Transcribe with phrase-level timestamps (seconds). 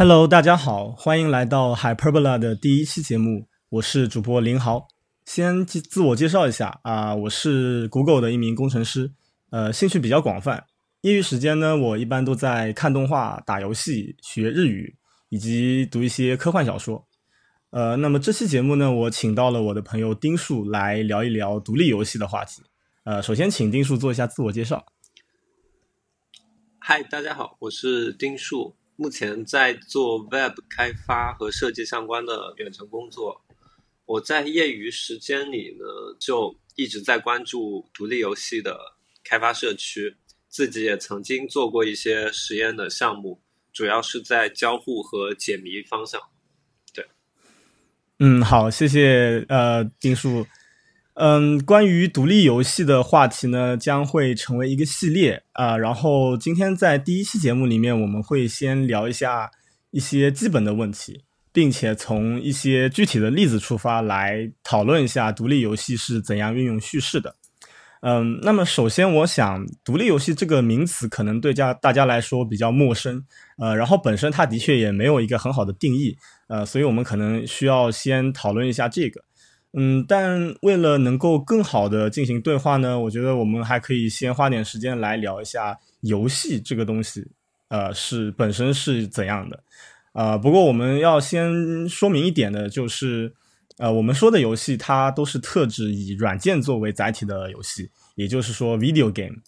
[0.00, 4.88] Hello，大家好，欢迎来到 Hyperbola 的第一期节目，我是主播林豪。
[5.26, 9.12] 先自自我介绍一下啊，我是 Google 的一名工程师，
[9.50, 10.64] 呃，兴趣比较广泛。
[11.02, 14.96] 业余时间呢，我一般都在看动画、打游戏、学日语，
[15.28, 17.06] 以及读一些科幻小说。
[17.68, 22.62] 呃，那么这期节目呢，我请到了我的朋友丁树来聊一聊独立游戏的话题。
[23.04, 24.86] 呃，首先请丁树做一下自我介绍。
[26.78, 33.40] 嗨，大家好，我是丁树，目前在做 Web 开发和设计相关的远程工作。
[34.04, 35.86] 我在业余时间里呢，
[36.18, 38.78] 就一直在关注独立游戏的
[39.24, 40.14] 开发社区，
[40.50, 43.40] 自己也曾经做过一些实验的项目，
[43.72, 46.20] 主要是在交互和解谜方向。
[46.92, 47.06] 对
[48.18, 50.46] 嗯，好，谢谢呃丁叔。
[51.22, 55.76] 嗯，关于独立游戏的话题呢，将会成为一个系列啊。
[55.76, 59.50] 然后今天在第一期节目里面，我们会先聊一下
[59.90, 67.36] 一些基本的问题，并且从一些具体的例子出发来讨论一下独立游戏是怎样运用叙事的。
[68.00, 73.22] 嗯，那么首先，我想独立游戏这个名词可能对家大家来说比较陌生，
[73.58, 76.16] 呃，然后本身它的确也没有一个很好的定义，
[76.48, 79.22] 呃，所以我们可能需要先讨论一下这个。
[79.72, 87.28] 嗯，但为了能够更好的进行对话呢，我觉得我们还可以先花点时间来聊一下游戏这个东西，
[87.68, 89.62] 呃，是本身是怎样的。
[90.12, 93.34] 呃，不过我们要先说明一点的就是。
[93.78, 99.38] 呃，我们说的游戏它都是特指以软件作为载体的游戏，也就是说 video game。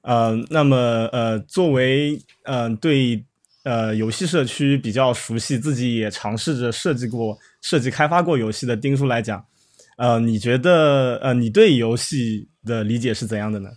[0.00, 0.76] 呃，那么
[1.12, 3.22] 呃，作为呃对
[3.64, 9.46] 呃游戏社区比较熟悉，自己也尝试着设计过、设计开发过游戏的丁叔来讲，
[9.96, 13.70] 呃，你觉得呃你对游戏的理解是怎样的呢？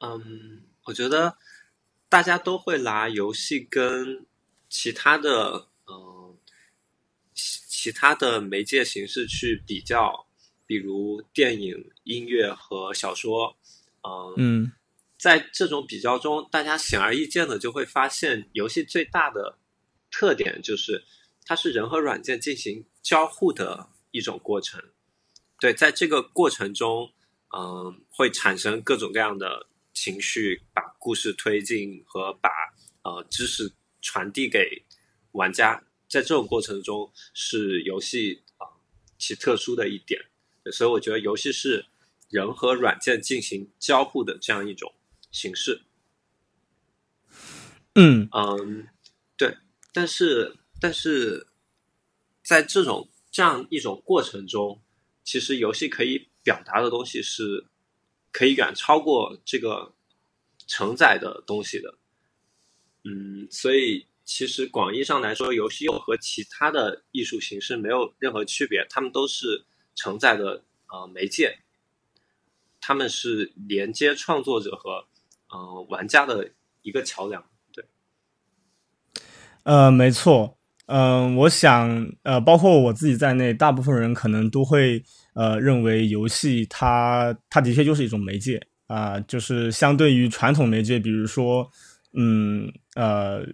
[0.00, 1.36] 嗯，我觉得
[2.08, 4.26] 大家都会拿游戏跟
[4.68, 5.68] 其他的。
[7.68, 10.26] 其他的媒介形式去比较，
[10.66, 13.56] 比如电影、音乐和小说，
[14.38, 14.72] 嗯，
[15.16, 19.56] 在这种比较中，大家显而易见的就会发现，游戏最大的
[20.10, 21.04] 特点就是
[21.46, 24.82] 它是人和软件进行交互的一种过程。
[25.60, 27.12] 对，在这个过程中，
[27.56, 32.50] 嗯，会产生各种各样的情绪，把故事推进和把
[33.04, 34.84] 呃知识传递给
[35.32, 35.84] 玩家。
[36.08, 38.66] 在这种过程中，是游戏啊
[39.18, 40.20] 其特殊的一点，
[40.72, 41.86] 所以我觉得游戏是
[42.28, 44.94] 人和软件进行交互的这样一种
[45.30, 45.82] 形式。
[47.94, 48.88] 嗯嗯，
[49.36, 49.56] 对，
[49.92, 51.48] 但是但是
[52.44, 54.80] 在这种这样一种过程中，
[55.24, 57.66] 其实游戏可以表达的东西是
[58.30, 59.92] 可以远超过这个
[60.68, 61.98] 承载的东西的。
[63.02, 64.06] 嗯，所以。
[64.28, 69.64] 其实广义上来说，游戏又和其他的艺术形式没有任何区别，它们都是
[69.94, 71.60] 承载的呃媒介，
[72.80, 75.06] 他们是连接创作者和
[75.48, 76.50] 呃玩家的
[76.82, 77.48] 一个桥梁。
[77.72, 77.84] 对，
[79.62, 80.55] 呃，没错，
[80.86, 85.02] 嗯，我想呃，包括我自己在内，大部分人可能都会
[85.34, 91.70] 呃认为游戏它它的确就是一种媒介啊，就是相对于传统媒介，比如说
[92.14, 93.46] 嗯呃。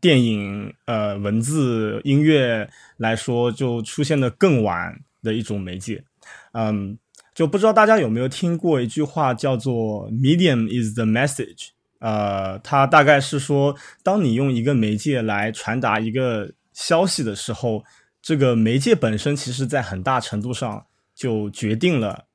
[0.00, 6.04] 电影、呃，文字、音乐来说，就出现的更晚的一种媒介。
[6.52, 6.98] 嗯，
[7.32, 11.68] 就不知道大家有没有听过一句话，叫做 “medium is the message”。
[12.00, 17.82] 呃，它大概是说，当你用一个媒介来传达一个消息的时候，
[18.20, 22.26] 这个媒介本身其实在很大程度上就决定了，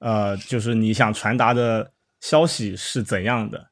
[0.00, 3.70] 呃，就是你想传达的消息是怎样的。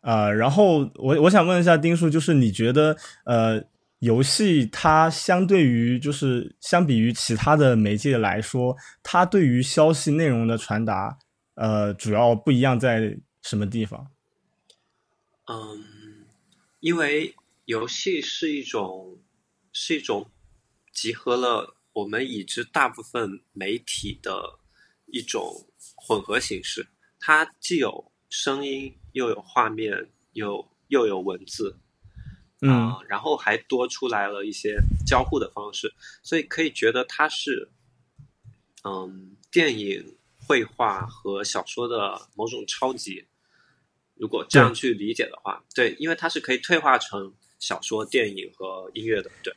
[0.00, 3.62] 呃，然后我我想问一下丁叔，就是你觉得呃，
[3.98, 11.18] 游戏它相对于就是相比于其他的媒介来说，它对于消息内容的传达，
[11.56, 14.06] 呃，主要不一样在什么地方？
[15.48, 15.84] 嗯，
[16.80, 17.34] 因为
[17.66, 19.18] 游戏是一种
[19.72, 20.30] 是一种
[20.92, 24.58] 集合了我们已知大部分媒体的
[25.06, 26.88] 一种混合形式，
[27.18, 28.96] 它既有声音。
[29.12, 31.76] 又有画面，又又有文字，
[32.60, 37.72] 嗯，然后还多出来了一些交互的方式，所以可以觉得它是，
[38.84, 43.26] 嗯，电影、绘画和小说的某种超级。
[44.14, 49.54] 如果这样去理解的话，对，因为它是可以退化成小说、电影和音乐的，对，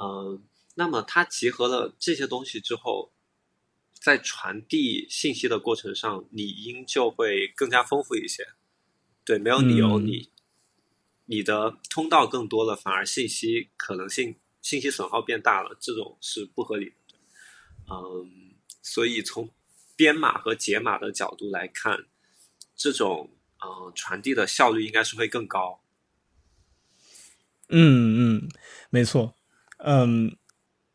[0.00, 0.40] 嗯，
[0.76, 3.10] 那么它集合了这些东西之后，
[3.92, 8.46] 在传递信息的过程上，理应就会更加丰富一些。
[9.24, 10.30] 对，没有理由你
[11.24, 17.16] 你的通道更多了，反而信息可能性、信息损耗变大了，这种是不合理的。
[17.90, 19.50] 嗯，所以从
[19.96, 22.06] 编码和解码的角度来看，
[22.76, 23.30] 这种
[23.64, 25.82] 嗯传递的效率应该是会更高。
[27.70, 28.48] 嗯嗯，
[28.90, 29.34] 没错。
[29.84, 30.30] 嗯，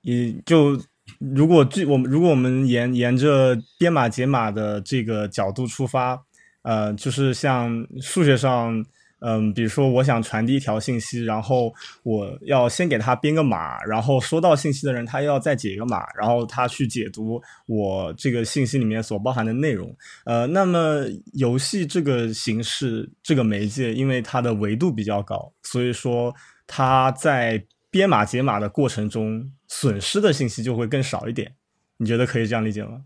[0.02, 0.80] 也就
[1.20, 6.24] 如果这我们如果我们沿沿着编码解码的这个角度出发，
[6.64, 8.86] 呃，就是像数学上。
[9.26, 11.74] 嗯，比如说我想传递一条信息，然后
[12.04, 19.96] 我要先给他编个码，然后收到信息的人他要再解一个码，然后他去解读我这个信息里面所包含的内容。
[20.26, 21.06] 呃，那么
[21.36, 26.36] 游戏这个形式、这个媒介，因为它的维度比较高，所以说
[26.68, 31.56] 它在编码解码的过程中损失的信息就会更少一点。
[31.98, 33.06] 你觉得可以这样理解吗？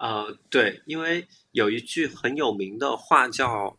[0.00, 3.78] 呃，对，因为有一句很有名的话叫。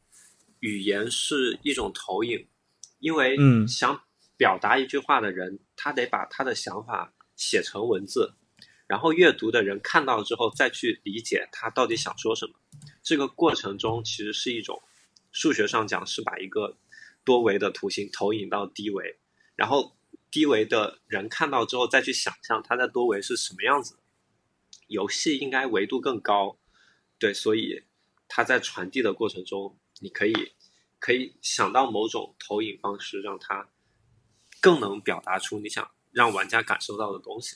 [0.66, 2.48] 语言是一种投影，
[3.00, 3.36] 因为
[3.68, 4.02] 想
[4.38, 8.36] 表达一句话的人，他得把他的想法写成文字，
[8.88, 12.54] 然后阅读的人看到之后再去理解他到底想说什么。
[13.02, 14.82] 这个过程中其实是一种
[15.34, 16.78] 数学上讲是把一个
[17.24, 19.20] 多维的图形投影到低维，
[19.56, 19.96] 然后
[20.30, 24.00] 低维的人看到之后再去想象它在多维是什么样子。
[24.88, 26.58] 游戏应该维度更高，
[27.18, 27.84] 对，所以
[28.28, 29.78] 它在传递的过程中。
[30.00, 30.34] 你可以
[31.00, 33.70] 可以想到某种投影方式，让它
[34.60, 37.56] 更能表达出你想让玩家感受到的东西。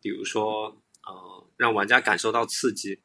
[0.00, 3.00] 比如说，呃，让玩家感受到刺激，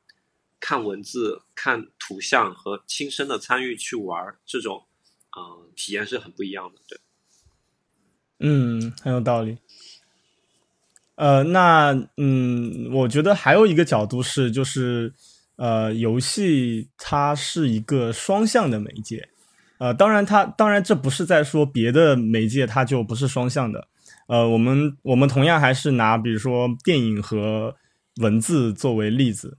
[0.59, 4.87] 看文字、看图像和亲身的参与去玩，这种，
[5.37, 6.81] 嗯，体验是很不一样的。
[6.87, 6.99] 对，
[8.39, 9.57] 嗯，很有道理。
[11.15, 15.13] 呃，那嗯，我觉得还有一个角度是，就是。
[15.57, 19.29] 呃，游戏它是一个双向的媒介，
[19.77, 23.87] 呃，当然它当然这不是在说别的媒介它就不是双向的，
[24.27, 27.73] 呃，我们我们同样还是拿比如说电影和
[28.17, 29.57] 文字作为例子，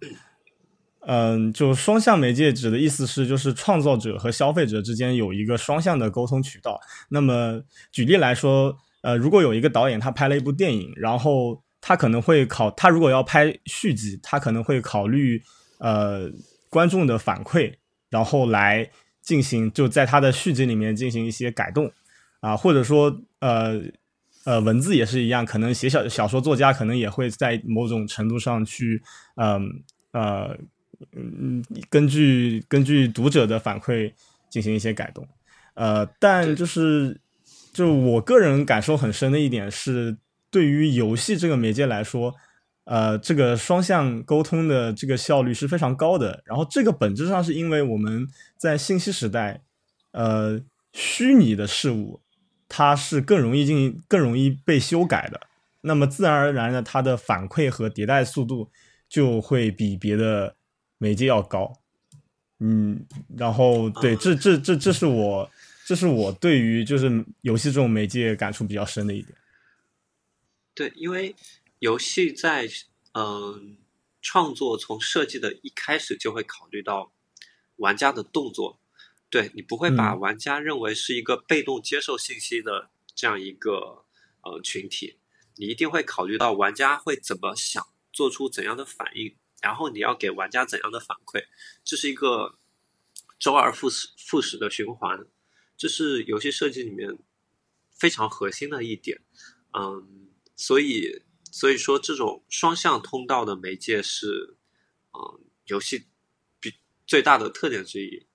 [1.06, 6.80] 嗯，就双向媒介指的意思是就是创造者和消费者之间有一个双向的沟通渠道。
[7.08, 15.42] 那么举例来说，呃，如果有一个导演他拍了一部电影，然后他可能会考他如果要拍续集，他可能会考虑。
[15.78, 16.30] 呃，
[16.70, 17.70] 观众的反馈，
[18.08, 21.92] 然后来进行就在他的续集里面进行一些改动
[22.40, 23.78] 啊，或者说呃
[24.46, 29.02] 呃文字也是一样，可能写小小说作家可能也会在某种程度上去
[29.34, 30.56] 嗯呃
[31.12, 34.12] 嗯根据根据读者的反馈
[34.50, 35.26] 进行一些改动，
[35.75, 37.20] 呃，但就是
[37.72, 40.16] 就我个人感受很深的一点是，
[40.50, 42.34] 对于游戏这个媒介来说。
[42.88, 46.44] 呃，这个双向沟通的这个效率是非常高的。
[46.46, 49.60] 然后，这个本质上是因为我们在信息时代，
[50.12, 50.60] 呃，
[50.92, 52.20] 虚拟的事物
[52.69, 55.40] 它是更容易进行、更容易被修改的。
[55.81, 58.70] 那么，自然而然的，它的反馈和迭代速度
[59.08, 60.54] 就会比别的
[60.98, 61.72] 媒介要高。
[62.58, 63.06] 嗯，
[63.37, 65.50] 然后，对，这、这、这、这是我，
[65.84, 69.37] 这是我对于就是游戏这种媒介感触比较深的一点。
[70.75, 71.35] 对，因为。
[71.78, 72.66] 游戏在
[73.12, 73.76] 嗯
[74.23, 77.12] 创作从设计的一开始就会考虑到
[77.76, 78.80] 玩家的动作，
[79.28, 84.06] 对你不会把玩家认为是一个被动接受信息的这样一个
[84.40, 85.18] 呃群体，
[85.56, 91.44] 你一定会考虑到玩家会怎么想，做出怎样的反应，然后你要给玩家怎样的反馈，
[91.84, 92.58] 这是一个
[93.38, 95.26] 周而复始复始的循环，
[95.76, 97.18] 这是游戏设计里面
[97.90, 99.20] 非常核心的一点，
[99.72, 101.22] 嗯，所以。
[101.52, 104.56] 所以说，这种双向通道的媒介是，
[105.14, 106.04] 嗯，游戏
[106.60, 106.75] 比
[107.06, 108.26] 最大的特点之一。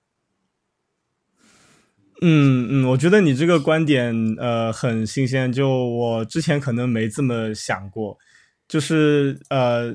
[2.20, 8.18] 嗯嗯，我觉得你这个观点呃很新鲜，就我之前可能没这么想过，
[8.66, 9.94] 就是呃，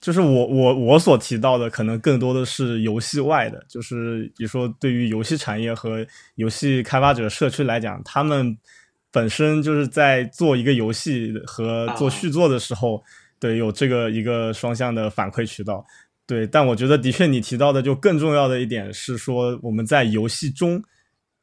[0.00, 8.56] 就是我我我所提到的，可能更多的是游戏外的，就是比如说对于游戏产业和游戏开发者社区来讲，他们。
[9.10, 13.02] 本身就是在做一个游戏和做续作的时候，
[13.40, 15.82] 对有这个一个双向的反馈渠道，
[16.26, 16.46] 对。
[16.46, 20.80] 但我觉得的确你提到的就更重要的一点是说，我们在游戏中，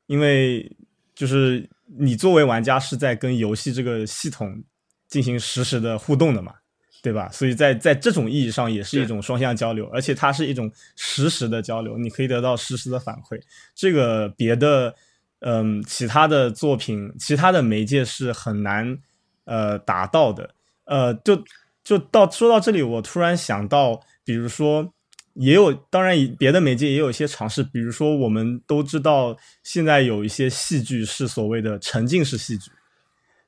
[0.06, 0.78] 因为
[1.16, 4.64] 就是你作为玩家是在跟游戏这个系统
[5.08, 6.54] 进行实时的互动的嘛，
[7.06, 7.30] 对吧？
[7.32, 13.40] 所以在在这种意义上也是一种双向交流，而且它是一种实时的交流，你可以得到实时的反馈。
[13.76, 14.96] 这个别的。
[15.42, 18.98] 嗯，其他的作品，其他的媒介是很难
[19.44, 20.56] 呃达到的。
[20.86, 21.44] 呃，就
[21.84, 24.92] 就到说到这里，我突然想到，比如说，
[25.34, 32.72] 也有，当然别的媒介也有一些尝试，比如说我们都知道，现在有一些戏剧是所谓的沉浸式戏剧，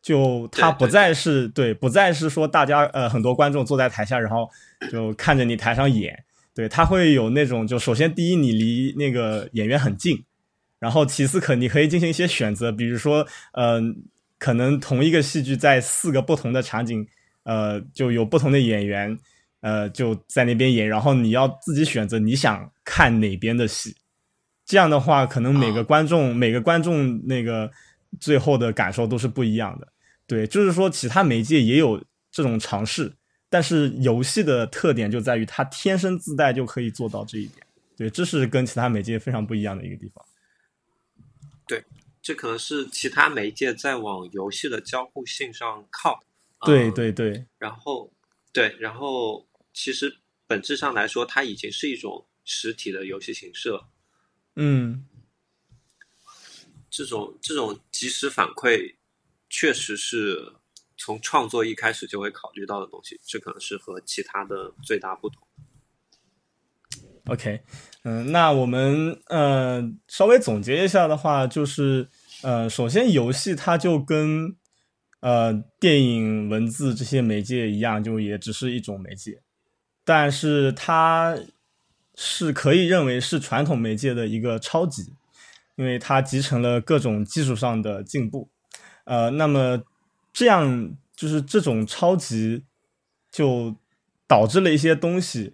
[0.07, 4.49] 就他不再是对，不再是说大家呃很多观众坐在台下，然后
[4.91, 6.23] 就看着你台上演，
[6.55, 10.23] 对，他会有那种就首先第一你离那个演员很近，
[10.79, 14.03] 然后其次可你可以进行一些选择，比如说嗯。
[14.39, 17.07] 可能同一个戏剧在四个不同的场景，
[17.41, 19.17] 呃，就有不同的演员，
[19.61, 23.95] 呃，就在那边演，然后你要自己选择你想看哪边的戏。
[24.63, 27.71] 这样的话，可能每个观众每个观众那个
[28.19, 29.87] 最后的感受都是不一样的。
[30.27, 33.13] 对，就是说其他媒介也有这种尝试，
[33.49, 37.65] 但是游戏的特点就在于它天生自带就可以做到这一点。
[37.95, 40.23] 对，这是跟其他媒介非常不一样的一个地方。
[41.65, 41.83] 对。
[42.19, 46.21] 这可能是其他媒介在往游戏的交互性上靠。
[46.65, 47.45] 对对对。
[47.57, 48.11] 然后，
[48.51, 53.87] 对，然后其实本质上来说，它已经是一种实体的游戏形式了。
[54.57, 55.05] 嗯。
[56.89, 58.96] 这种这种即时反馈，
[59.49, 60.53] 确实是
[60.97, 63.19] 从创作一开始就会考虑到的东西。
[63.25, 65.47] 这可能是和其他的最大不同。
[67.25, 67.61] OK，
[68.03, 72.09] 嗯，那我们呃稍微总结一下的话，就是。
[72.43, 74.55] 呃，首先，游戏它就跟
[75.21, 79.41] 呃电影、文字这些媒介一样，就也只是一种媒介，
[80.05, 81.35] 但是它
[82.13, 85.15] 是可以认为是传统媒介的一个超级，
[85.77, 88.51] 因为它集成了各种技术上的进步。
[89.07, 89.81] 呃，那么
[90.31, 92.63] 这样就是这种超级
[93.31, 93.75] 就
[94.27, 95.53] 导致了一些东西，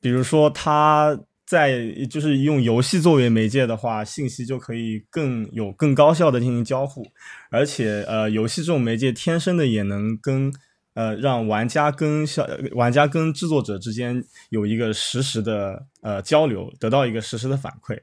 [0.00, 1.18] 比如说它。
[1.48, 7.06] 在就是用游戏作为媒介的话，信息就可以更有更高效的进行交互，
[7.50, 10.52] 而且呃，游戏这种媒介天生的也能跟
[10.92, 17.98] 呃让玩家跟小玩家跟制作者之间有一个实时的呃交流，得到一个实时的反馈。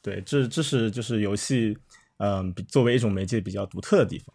[0.00, 1.76] 对，这这是就是游戏
[2.18, 4.34] 嗯作为一种媒介比较独特的地方。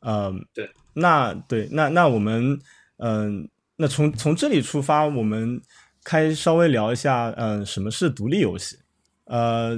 [0.00, 2.58] 嗯，对，那对那那我们
[2.98, 5.60] 嗯那从从这里出发，我们。
[6.06, 8.76] 开稍微聊一下，嗯，什么是独立游戏？
[9.24, 9.74] 呃，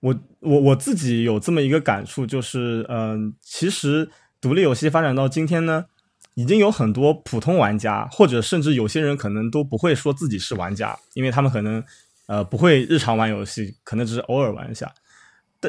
[0.00, 4.10] 我我我自己有这么一个感触，就是，嗯，其实
[4.42, 5.86] 独立游戏发展到今天呢，
[6.34, 11.82] 已经有很多普通玩家，或者甚至有些人可能都不会说自己是玩家，因为他们可能
[12.26, 14.92] 呃不会日常玩游戏，可能只是偶尔玩一下。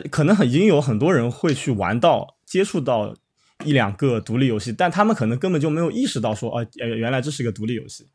[0.09, 3.13] 可能很已经有很多人会去玩到接触到
[3.65, 8.05] 一两个独立游戏，但他们可能根本就没有意识到说，哦，呃，原来这是一个独立游戏。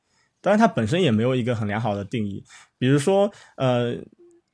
[0.40, 2.42] 当然，它本身也没有一个很良好的定义。
[2.76, 3.94] 比如说，呃，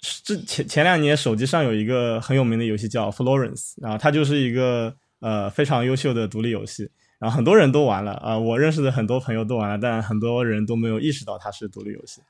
[0.01, 12.21] 之前前两年手机上有一个很有名的游戏叫 Florence，然后它就是一个呃非常优秀的独立游戏，然后很多人都玩了啊，我认识的很多朋友都玩了，但很多人都没有意识到它是独立游戏。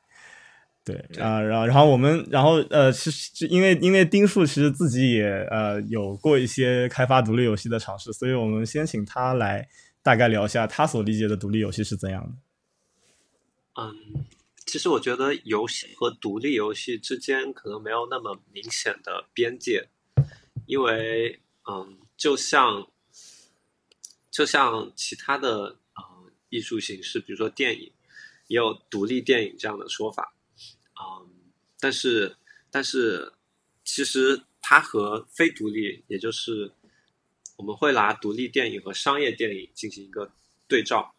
[0.85, 9.69] 对啊，然后然后我们然后呃，其实因为因为丁树其实自己也呃有过一些开发独立游戏的尝试，所以我们先请他来
[10.03, 12.33] 大概聊一下他所理解的独立游戏是怎样的。
[13.83, 14.25] 嗯，
[14.67, 19.89] 其实我觉得游戏和独立游戏之间可能没有那么明显的边界，
[20.67, 21.39] 因为
[21.71, 22.89] 嗯，就像
[24.31, 26.03] 就像其他的呃
[26.49, 27.93] 艺术形式，比如说电影，
[28.47, 30.38] 也有独立电影这样的说法，嗯，
[31.81, 32.37] 但是
[32.71, 33.33] 但是
[33.85, 36.73] 其实它和非独立，也就是
[37.57, 40.33] 我们会拿独立电影和商业电影进行一个
[40.67, 41.15] 对照。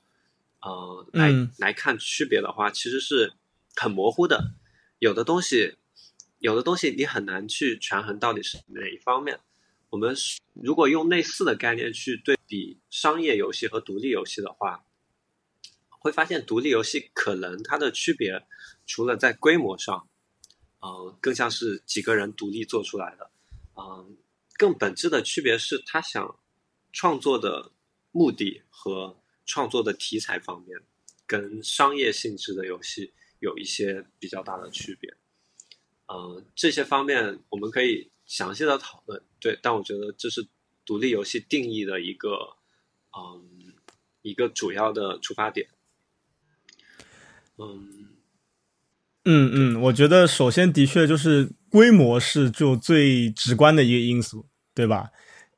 [0.62, 3.32] 呃，来来看区别的话，其实是
[3.75, 4.54] 很模糊的。
[5.00, 5.78] 有的东西，
[6.39, 9.39] 有的东西你很难去权衡到底是哪一方面。
[9.89, 10.13] 我们
[10.54, 14.84] 如果用类似的概念去对比商业游戏和独立游戏的话，
[15.88, 18.46] 会发现独立游戏可能它的区别，
[18.86, 20.10] 除了在规模上，
[20.80, 23.32] 呃，更像是几个人独立做出来的，
[23.76, 24.18] 嗯，
[24.58, 26.40] 更本质的区别是他想
[26.92, 27.72] 创作的
[28.12, 29.18] 目的和。
[29.52, 30.80] 创作的题材方面，
[31.26, 35.12] 跟商业性质的游戏有一些比较大的区别。
[36.06, 39.24] 嗯，这些方面我们可以详细的讨论。
[39.40, 40.48] 对，但我觉得这是
[40.86, 42.58] 独立游戏定义的一个，
[43.18, 43.74] 嗯，
[44.22, 45.68] 一个主要的出发点。
[47.58, 48.19] 嗯，
[49.26, 55.10] 嗯嗯，我觉得首先的确就是规模是就最直观的一个因素，对吧？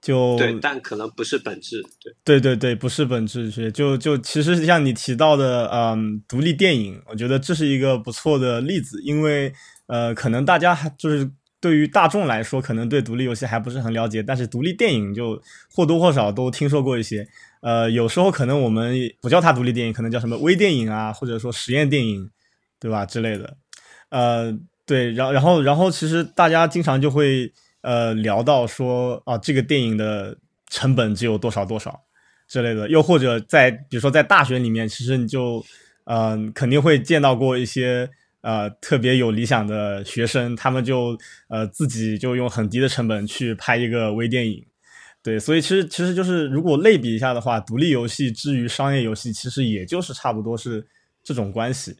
[0.01, 1.79] 就对，但可能不是本质。
[2.03, 3.71] 对，对对对，不是本质。
[3.71, 8.99] 就就其实像你提到的，嗯，独立电影，我觉得这是一个不错的例子。
[9.03, 9.53] 因为
[9.85, 15.39] 呃，可能大家还就是对于大众来说，可能对独立游戏还不是很了解，但是独立电影就
[15.71, 17.27] 或多或少都听说过一些。
[17.61, 22.27] 呃，有时候可能我们不叫它独立电影，可能叫什么微电影啊，或者说实验电影。
[22.81, 23.55] 对吧之类的，
[24.09, 24.51] 呃，
[24.87, 30.35] 对，然然后然后其实大家经常就会呃聊到说啊，这个电影的
[30.67, 32.01] 成本只有多少多少
[32.47, 35.63] 之类的，又或者在比如说在大学里面，其实你就
[36.05, 38.09] 嗯肯定会见到过一些
[38.41, 41.15] 呃特别有理想的学生，他们就
[41.49, 44.65] 呃自己就用很低的成本去拍一个微电影。
[45.21, 50.83] 对，所以其实其实就是如果类比一下的话，独立游戏之于商业游戏，其实也就是差不多是
[51.23, 51.95] 这种关系。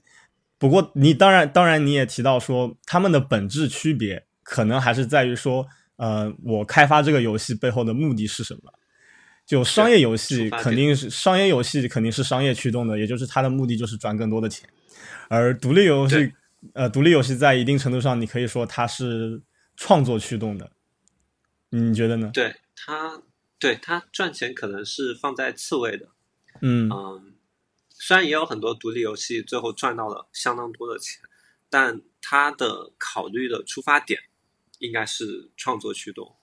[0.62, 8.72] 不过你当然当然你也提到说，他们的本质区别可能还是在于说，呃，我开发这个游戏背后的目的是什么？
[9.46, 14.70] 就商业游戏肯定是商业游戏肯定是商业驱动的，也就是它的目的就是赚更多的钱。
[15.27, 16.32] 而独立游戏，
[16.74, 19.41] 呃，独立游戏在一定程度上，你可以说它是
[19.75, 20.72] 创作驱动的。
[21.72, 22.30] 你觉得呢？
[22.32, 22.56] 对。
[22.84, 23.22] 它
[23.60, 26.08] 对它赚钱可能是放在次位的，
[26.62, 27.30] 嗯嗯，
[28.03, 31.22] 虽然也有很多独立游戏最后赚到了相当多的钱，
[31.70, 34.24] 但它的考虑的出发点
[34.79, 36.36] 应该是创作驱动，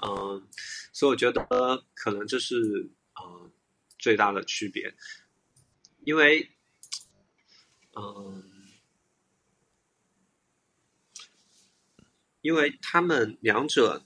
[0.00, 0.48] 嗯，
[0.92, 3.50] 所以我觉得可能这是呃
[3.98, 4.94] 最大的区别，
[6.04, 6.52] 因为
[7.96, 8.44] 嗯，
[12.40, 14.04] 因为他们两者。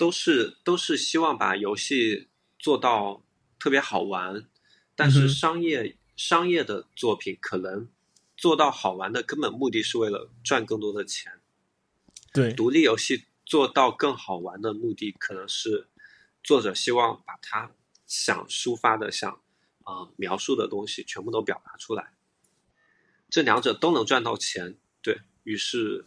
[0.00, 3.22] 都是都是希望把游戏做到
[3.58, 4.48] 特别好玩，
[5.00, 7.88] 但是商业商业的作品可能
[8.36, 11.40] 做到好玩的根本目的是为了赚更多的钱。
[12.34, 15.88] 对，独立游戏做到更好玩的目的可能是
[16.42, 17.72] 作者希望把他
[18.06, 19.40] 想抒发的、想
[19.84, 22.12] 啊描述的东西全部都表达出来。
[23.30, 26.04] 这两者都能赚到钱，对于是，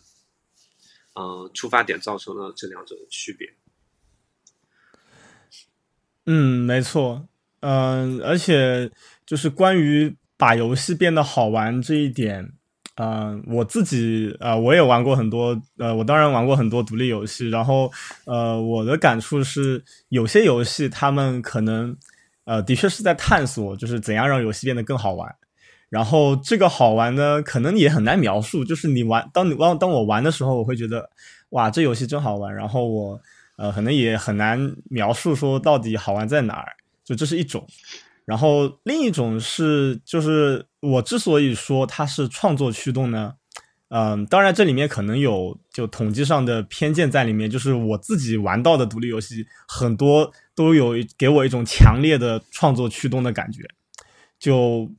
[1.15, 3.55] 嗯，出发点造成了这两者的区别。
[6.25, 7.27] 嗯，没错，
[7.63, 8.91] 嗯，而且
[9.25, 12.51] 就是关于把游戏变得好玩这一点，
[12.97, 17.89] 嗯，我自己啊，我也玩过很多，呃，我当然玩过很多独立游戏，然后，
[18.25, 21.95] 呃，我的感触是，有些游戏他们可能，
[22.43, 25.33] 呃，的确是在探索，就是怎样让游戏变得更好玩，
[25.89, 31.09] 然后这个好玩呢，可能也很难描述，就是你玩，当你当当我玩的时候，我会觉得，
[31.51, 33.21] 哇，这游戏真好玩，然后我。
[33.55, 36.73] 呃，可能也很难描述说到底好玩在哪儿，
[37.03, 37.67] 就这是一种。
[38.25, 43.33] 然后另一种是，就是我之所以说它是创作驱动呢，
[43.89, 53.61] 嗯，当然这里面可能有就统计上的偏见在里面，就是我自己玩到的独立游戏很多都有给我一种强烈的创作驱动的感觉。
[54.39, 54.89] 就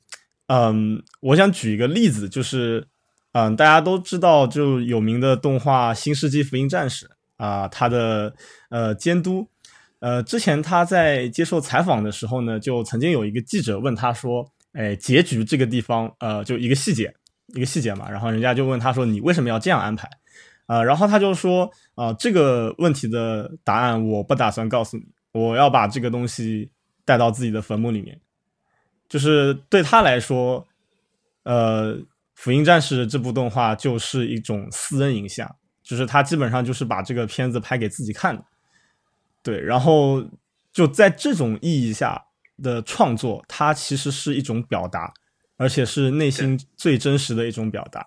[0.48, 2.86] 嗯，我想举一个例子，就是
[3.32, 7.06] 嗯，大家都知道就有名的动画《新世纪福音战士》。
[7.36, 8.32] 啊，他的
[8.70, 9.48] 呃监督，
[10.04, 17.10] 呃，之前他在接受采访的时候呢，就曾经有一个记者问他说：“哎，结局这个地方，呃，就一个细节，
[17.54, 20.06] 一个细节嘛。”然后人家就问他说：“你为什么要这样安排？”
[20.68, 26.70] 啊，然后他就说：“啊，这个问题的答案我不打算告诉你，我要把这个东西
[27.06, 28.20] 带到自己的坟墓里面。”
[29.08, 30.66] 就是对他来说，
[31.44, 31.96] 呃，
[32.34, 35.50] 《福音战士》这部动画就是一种私人影像。
[35.82, 38.44] 就是他基本上就是把这个片子拍给自己看的，
[39.44, 40.28] 对，然后
[40.72, 42.26] 就在这种意义下
[42.60, 45.14] 的创作，它其实是一种表达，
[45.56, 48.04] 而且是内心最真实的一种表达，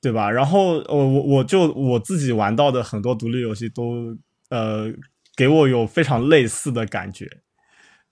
[0.00, 0.30] 对吧？
[0.30, 4.16] 然后我我我就我自己玩到的很多独立游戏都
[4.50, 4.92] 呃
[5.34, 7.40] 给我有非常类似的感觉，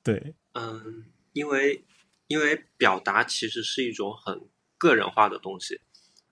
[0.02, 1.84] 对，嗯，因为
[2.26, 4.40] 因为表达其实是一种很
[4.76, 5.80] 个人化的东西，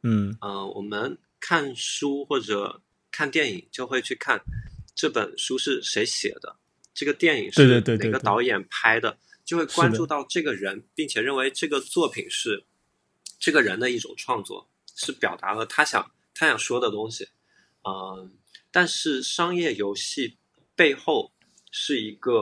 [0.03, 1.19] 嗯呃，我们。
[1.41, 4.41] 看书或者看电影，就会去看
[4.99, 6.57] 这本书是谁写的，
[6.93, 12.65] 这个电影是哪个导演拍的，就会关注到这个人，并且认为这个作品是
[13.39, 17.29] 这个人的一种创作，是表达了他想他想说的东西。
[17.85, 18.33] 嗯，
[18.73, 20.37] 但是商业游戏
[20.75, 21.33] 背后
[21.71, 22.33] 是一个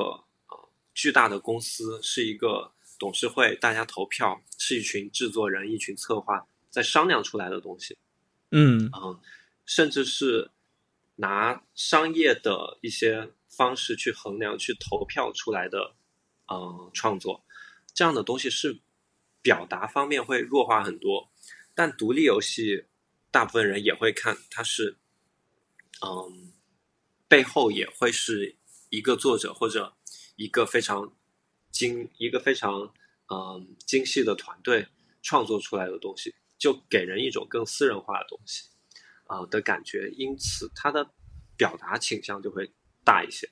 [0.48, 7.98] 呃巨大的公司，是一个董事会，大家投票，是一群制作人、一群策划在商量出来的东西。
[8.50, 9.20] 嗯嗯，
[9.66, 10.50] 甚至是
[11.16, 15.96] 拿商业的一些方式去衡量、去投票出来的，
[16.50, 17.44] 嗯，创作
[17.92, 18.80] 这样的东西是
[19.42, 21.30] 表达方面会弱化很多。
[21.74, 22.86] 但独立游戏，
[23.30, 24.96] 大部分人也会看，它是，
[26.02, 26.52] 嗯，
[27.28, 28.56] 背后也会是
[28.88, 29.94] 一个作者或者
[30.36, 31.14] 一个非常
[31.70, 32.94] 精、一个非常
[33.28, 34.88] 嗯精细的团队
[35.22, 36.34] 创作出来的东西。
[36.58, 38.70] 就给人一种更私人化的东西，
[39.26, 41.06] 啊的感觉，因此它的
[41.56, 42.70] 表达倾向就会
[43.04, 43.48] 大一些。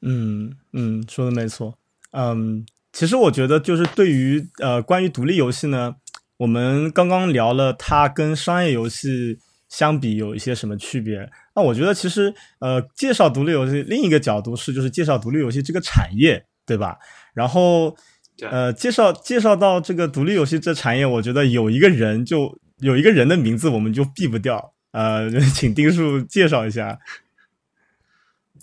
[0.00, 1.78] 嗯嗯，说的没错。
[2.12, 5.96] 嗯，其实我觉得就是对于呃关于独立游戏呢，
[6.36, 9.38] 我们刚刚聊了它跟商业游戏
[9.68, 11.30] 相比有一些什么区别。
[11.56, 16.98] 那我觉得其实呃，介绍独立游戏另一个角度是就是介绍独立游戏这个产业，对吧？
[17.32, 17.96] 然后
[18.42, 24.74] 呃，介绍介绍到这个独立游戏这产业，我觉得有一个人就有一个人的名字我们就避不掉。
[24.92, 27.00] 呃， 请丁叔介绍一下。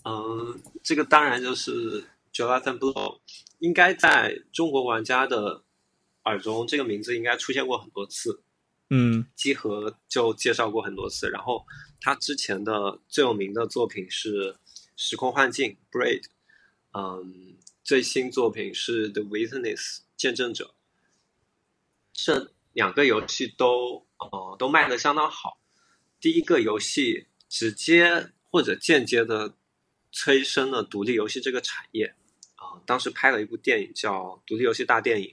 [0.04, 3.20] 嗯，这个当然就是 Jonathan Blow，
[3.60, 5.64] 应该在中国玩家的
[6.24, 8.42] 耳中，这个名字应该出现过很多次。
[8.90, 11.30] 嗯，集合就介绍过很多次。
[11.30, 11.66] 然后
[12.00, 14.54] 他之前的最有名的作品是
[14.96, 16.24] 《时空幻境》（Braid），
[16.94, 19.78] 嗯，最新作品是《The Witness》
[20.18, 20.74] （见证者）。
[22.14, 25.60] 这两个游戏都呃都卖的相当好。
[26.20, 29.56] 第一个游戏直接或者间接的。
[30.14, 32.14] 催生了独立游戏这个产业，
[32.56, 35.30] 啊，当时拍了一部电影叫《独立游戏大电影》，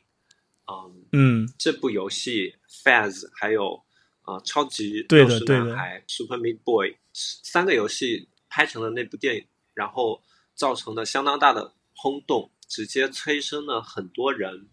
[0.73, 3.83] 嗯嗯，这部游戏 Faz 还有
[4.23, 10.23] 啊超级斗士男孩 Super Meat Boy 三个游戏拍成了那部电影，然后
[10.55, 14.69] 造成了相当大的轰动，直接催生了很多人，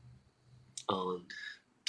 [0.94, 1.26] 嗯，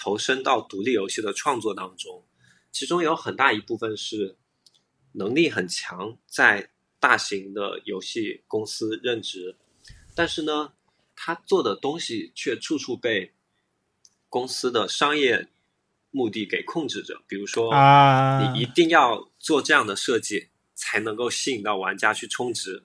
[0.06, 2.24] 投身到独立游戏的创作当中，
[2.70, 4.36] 其中有很大一部分是
[5.14, 6.70] 能力很强，在。
[6.98, 9.54] 大型的游戏公司任职，
[10.14, 10.72] 但是呢，
[11.14, 13.34] 他做的东西却处处被
[14.30, 15.46] 公司的商业
[16.10, 17.22] 目的给控制着。
[17.28, 17.70] 比如说，
[18.40, 22.84] 你一定要做这样的设计，才能够吸引到玩家去充值。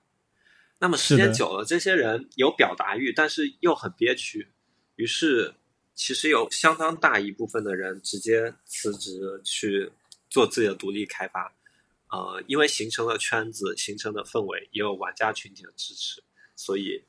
[0.79, 4.49] 那么时间久了，这些人有表达欲，但是又很憋屈，
[4.97, 5.55] 于是
[6.01, 9.87] 其实有相当大一部分的人直接辞职去
[10.31, 11.55] 做自己的独立开发。
[12.09, 16.23] 呃，因为形成了圈子，形成的氛围，也有玩家群体的支持，
[16.55, 17.05] 所以，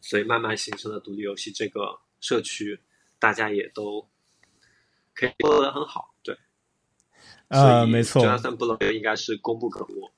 [0.00, 2.80] 所以慢慢形成了独立游戏这个社区，
[3.20, 4.04] 大家也都
[5.14, 6.36] 可以做得很好，对。
[7.46, 8.20] 呃，没错。
[8.20, 10.12] 就算不能应该是功不可没。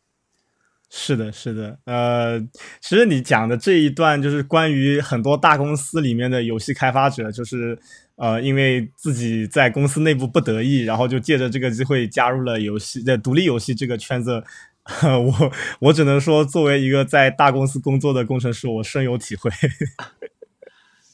[0.94, 1.78] 是的，是的。
[1.87, 2.38] 呃，
[2.83, 7.78] 其实你讲的这一段就是关于很多大公司里面的游戏开发者，就是。
[8.16, 14.44] 呃，因为自己在公司内部不得意，然后就借着这个机会加入了游戏的独立游戏这个圈子。
[15.02, 19.50] 我我只能说，作为一个在大公司工作的工程师，我深有体会。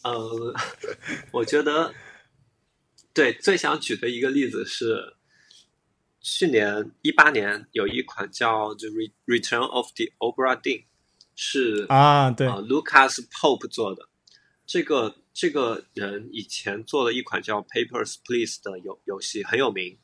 [0.03, 0.55] 呃，
[1.33, 1.95] 我觉得，
[3.15, 5.15] 对，最想举的一个例子是，
[6.21, 8.89] 去年一八年有一款叫《The
[9.27, 10.81] Return of the Obra Dinn》，
[11.35, 14.09] 是啊，对，Lucas Pope 做的
[14.67, 15.17] 这个。
[15.41, 19.97] 这个人以前做了一款叫《Papers Please》的游游戏，很有名。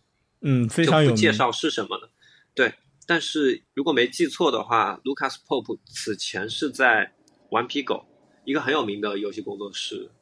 [0.42, 1.16] 嗯，非常有名。
[1.16, 2.07] 介绍是什么呢？
[2.55, 2.72] 对，
[3.05, 7.16] 但是如果没记错的话，Lucas Pope 此前是在
[7.50, 8.07] 顽皮狗
[8.44, 10.12] 一个很有名的游戏工作室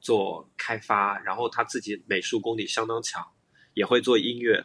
[0.00, 3.22] 做开发，然后他自己美术功底相当强，
[3.74, 4.64] 也会做音乐，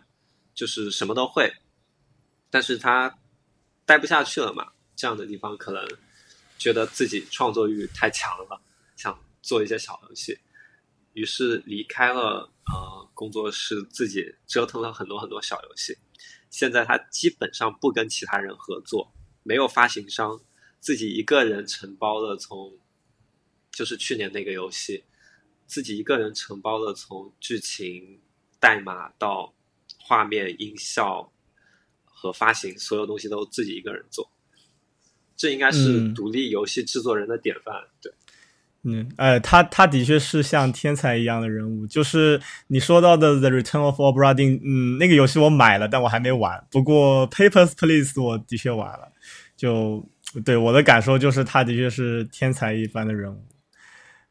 [0.54, 1.54] 就是什么都会。
[2.50, 3.20] 但是他
[3.86, 5.88] 待不下去了嘛，这样的地方可能
[6.58, 8.62] 觉得自己创作欲太强了，
[8.96, 9.18] 想。
[9.44, 10.40] 做一些小游戏，
[11.12, 15.98] 于是离开了呃工作室，自己折腾了很多很多小游戏。
[16.50, 19.14] 现在他基本上不跟其他人合作，
[19.44, 20.40] 没有发行商，
[20.80, 22.80] 自己一个人承包了从，
[23.70, 25.04] 就是去年那个游戏，
[25.68, 28.22] 自己一个人承包了从剧情、
[28.62, 29.54] 代码到
[30.06, 31.32] 画面、音效
[32.04, 34.30] 和发行，所有东西都自己一个人做。
[35.36, 38.12] 这应该是独立游戏制作人的典范，对。
[38.86, 46.62] 嗯，哎，他他的确是像天才一样的人物，就是你说到的《The Return of Obra Dinn》，嗯，那个游戏我买了，但我还没玩。
[46.70, 49.10] 不过《Papers Please》我的确玩了，
[49.56, 50.06] 就
[50.44, 53.42] 对我的感受就是他的确是天才一般的人物。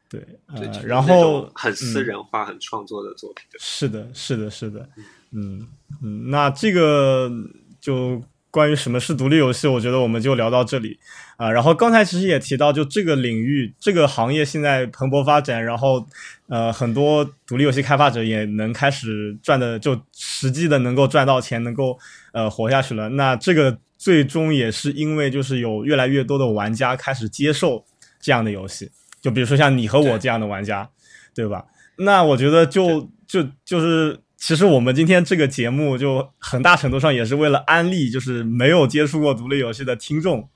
[0.07, 3.45] 对，呃，然后很私人化、很创作的作品。
[3.59, 5.67] 是的，是的，是的，嗯嗯
[6.03, 7.31] 嗯，那这个
[7.79, 8.23] 就。
[8.53, 10.99] 关于什么是独立游戏，我觉得我们就聊到这里
[11.37, 11.51] 啊。
[11.51, 16.05] 然后刚才其实也提到，就这个领域、这个行业现在蓬勃发展，然后
[16.49, 21.97] 呃，很多独立游戏开发者也能开始赚的，就实际的能够赚到钱，能够
[22.31, 23.09] 呃活下去了。
[23.09, 27.83] 那这个最终也是因为就是有越来越多的玩家开始接受
[28.21, 30.87] 这样的游戏，就比如说像你和我这样的玩家，
[31.33, 31.65] 对吧？
[31.97, 34.19] 那我觉得就就就是。
[34.45, 40.49] 其实我们今天这个节目就很大程度上也是为了安利，就是没有接触过独立游戏的听众，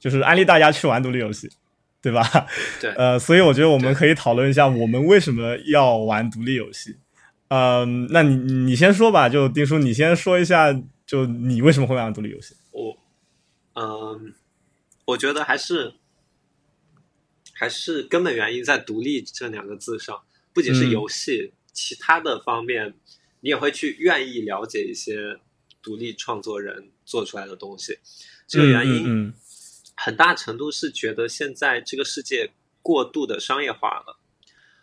[0.00, 1.48] 就是安利大家去玩独立游戏，
[2.02, 2.28] 对吧？
[2.80, 2.90] 对。
[2.98, 6.96] 呃，所以我觉得我们可以讨论一下，我们为什么要玩独立游戏。
[7.50, 12.56] 嗯，那你你先说吧，就丁叔，你先说一下，就你为什么会玩独立游戏？
[12.72, 12.96] 我，
[13.74, 14.34] 嗯，
[15.04, 15.94] 我觉得还是
[17.52, 20.20] 还是根本原因在“独立”这两个字上，
[20.52, 21.52] 不仅是游戏。
[21.72, 22.92] 其他的方面，
[23.40, 25.38] 你也会去愿意了解一些
[25.82, 27.98] 独立创作人做出来的东西。
[28.46, 29.32] 这个原因
[29.96, 34.18] 很大程度是觉得现在这个世界过度的商业化了，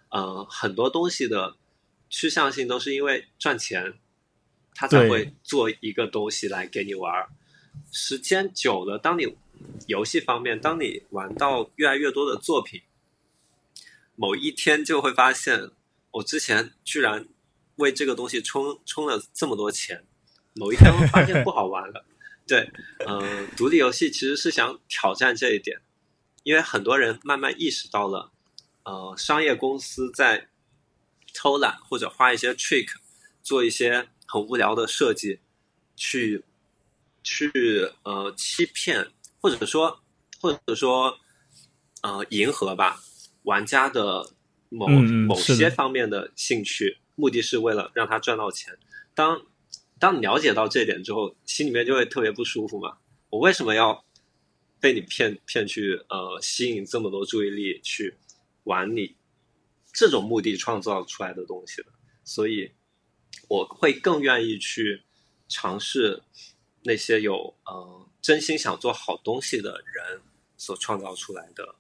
[0.09, 1.55] 呃，很多东西的
[2.09, 3.95] 趋向性都是因为赚钱，
[4.73, 7.27] 他才会做一个东西来给你玩。
[7.91, 9.35] 时间久了，当你
[9.87, 12.81] 游戏方面，当你玩到越来越多的作品，
[14.15, 15.71] 某一天就会发现，
[16.11, 17.27] 我之前居然
[17.77, 20.05] 为这个东西充充了这么多钱，
[20.53, 22.05] 某一天会发现不好玩了。
[22.45, 22.71] 对，
[23.07, 25.79] 嗯，独立游戏其实是想挑战这一点，
[26.43, 28.31] 因为很多人慢慢意识到了，
[28.83, 30.49] 呃，商业公司在
[31.33, 32.89] 偷懒或者花一些 trick，
[33.41, 35.39] 做一些很无聊的设计，
[35.95, 36.43] 去。
[37.29, 39.05] 去呃欺骗，
[39.41, 39.99] 或者说
[40.39, 41.19] 或者说
[42.01, 43.01] 呃迎合吧
[43.43, 44.31] 玩家的
[44.69, 48.79] 某某些方面的兴趣，目的是为了让他赚到钱。
[49.13, 49.45] 当
[49.99, 52.97] 当你了解到这点之后，心里面就会特别不舒服嘛。
[53.29, 54.05] 我为什么要
[54.79, 58.15] 被你骗骗去呃吸引这么多注意力去
[58.63, 59.17] 玩你
[59.91, 61.87] 这种目的创造出来的东西呢？
[62.23, 62.71] 所以
[63.49, 65.03] 我会更愿意去
[65.49, 66.23] 尝试。
[66.83, 70.21] 那些有呃真心想做好东西的人
[70.55, 71.75] 所创造出来的，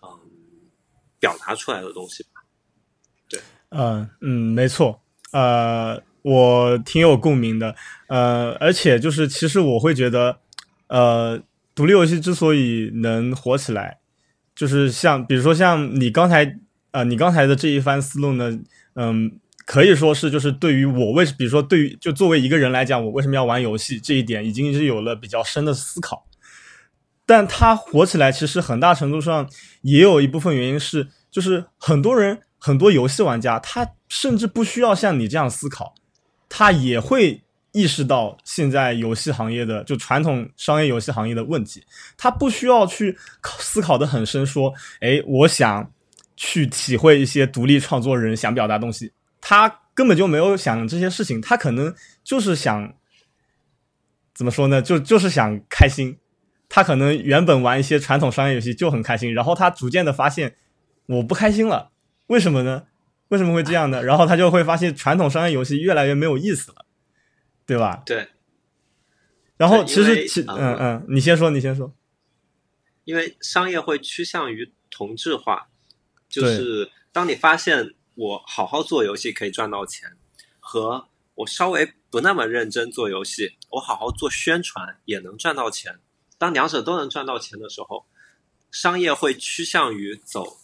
[0.00, 0.70] 嗯，
[1.20, 2.24] 表达出来的东西。
[3.72, 5.00] 嗯嗯，没错，
[5.32, 7.74] 呃，我挺有共鸣的，
[8.08, 10.38] 呃，而且就是其实我会觉得，
[10.88, 11.40] 呃，
[11.74, 13.98] 独立游戏之所以能火起来，
[14.54, 16.58] 就是像比如说像你刚才
[16.92, 18.58] 呃你刚才的这一番思路呢，
[18.94, 19.38] 嗯。
[19.64, 26.26] 可以说是，就是对于我为，比如说对于就作为一个人来讲，我为什么要玩游戏这一点，已经是有了比较深的思考。
[27.24, 29.48] 但它火起来，其实很大程度上
[29.82, 35.96] 也有一部分原因是，就是很多人很多游戏玩家，他甚至不需要像你这样思考，
[36.48, 41.84] 他也会意识到现在游戏行业的就传统商业游戏行业的问题，
[42.16, 43.18] 他不需要去
[43.58, 45.90] 思考的很深，说，哎，我想
[46.36, 49.12] 去体会一些独立创作人想表达东西。
[49.40, 52.94] 他根本就没有想这些事情，他可能就是想
[54.32, 54.80] 怎么说呢？
[54.80, 56.16] 就就是想开心。
[56.68, 60.54] 他可能原本玩一些传统商业游戏就很开心，然后他逐渐的发现
[61.06, 61.91] 我不开心了，
[62.26, 62.86] 为什么呢？
[63.28, 64.02] 为什么会这样呢？
[64.02, 66.86] 然后他就会发现传统商业游戏越来越没有意思了，
[67.66, 68.02] 对吧？
[68.06, 68.28] 对。
[69.56, 71.94] 然后其实，其嗯嗯，你先说，你先说。
[73.04, 75.68] 因为商业会趋向于同质化，
[76.28, 77.94] 就是当你发现。
[78.14, 80.18] 我好好做游戏可以赚到钱，
[80.60, 85.98] 和我稍微不那么认真做游戏，我好好做宣传也能赚到钱。
[86.36, 88.04] 当两者都能赚到钱的时候，
[88.70, 90.58] 商业会趋向于走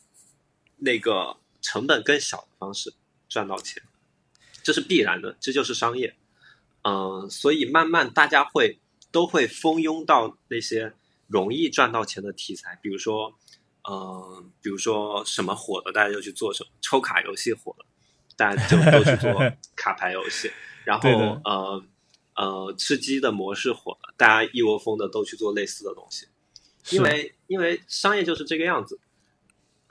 [0.77, 2.95] 那个成本更小的方式
[3.29, 3.83] 赚到钱，
[4.63, 6.17] 这是必然的，这就是商业。
[6.83, 10.95] 嗯，所以慢慢大家会都会蜂拥到那些
[11.27, 13.35] 容易赚到钱的题材，比如说。
[13.91, 17.87] 嗯，比如说什么火的，大家就去做什么；抽卡游戏火了，
[18.37, 19.33] 大家就都去做
[19.75, 20.51] 卡牌游戏。
[20.85, 21.09] 然后
[21.43, 21.83] 呃
[22.35, 26.27] 呃，吃鸡的模式火了，大家一窝蜂的都去做类似的东西。
[26.91, 29.01] 因为因为商业就是这个样子。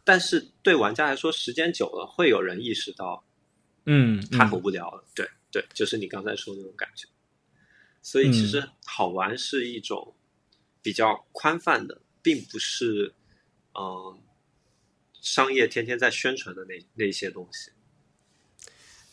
[0.08, 3.26] 但是对玩家来说，时间久了会有人意识到，
[3.86, 5.04] 嗯，他很无聊了。
[5.14, 7.10] 对对，就是你刚才说的那种感觉。
[8.02, 10.16] 所以其实好玩是一种
[10.82, 13.14] 比较宽泛的，并不是。
[13.80, 14.18] 嗯，
[15.22, 17.70] 商业天天在宣传的那那些东西，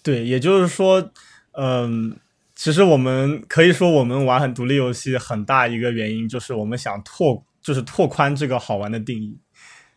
[0.03, 1.13] 对，也就是说，
[1.53, 2.19] 嗯，
[2.55, 9.39] 其实我们可以说，我们玩很独立游戏很大一个原因就是我们想拓，就是拓宽这个好玩的定义，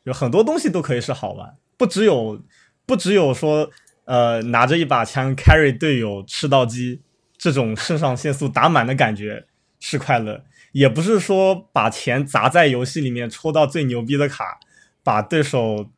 [0.08, 2.42] 有很多东西都可以是好玩，不只有
[2.86, 3.70] 不只有说，
[4.06, 7.02] 呃，拿着一把枪 carry 队友吃到鸡
[7.38, 9.46] 这种肾上腺素打满的感觉
[9.82, 10.46] 是快乐。
[10.72, 14.58] 也不是说把钱砸在游戏里面，抽到最牛逼的卡，
[15.04, 15.90] 把对手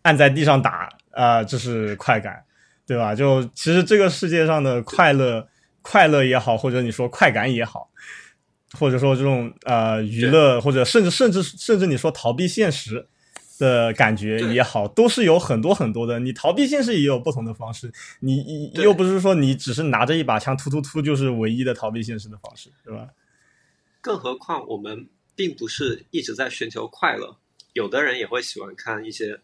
[0.00, 2.42] 按在地上打，啊，这是快感，
[2.86, 3.14] 对吧？
[3.14, 5.46] 就其实这个世界上的快乐，
[5.82, 7.90] 快乐也好，或者你说快感也好，
[8.78, 13.06] 或者说这种呃娱乐，或者甚至甚至甚至你说逃避现实
[13.58, 16.18] 的感觉也好，都是有很多很多的。
[16.18, 23.08] 你逃避现实也有不同的方式，你又不是说你只是拿着一把枪突突突就是唯一的逃避现实的方式，对吧？
[24.00, 27.36] 更何况，我们并不是一直在寻求快乐，
[27.72, 29.40] 有的人也会喜欢看一些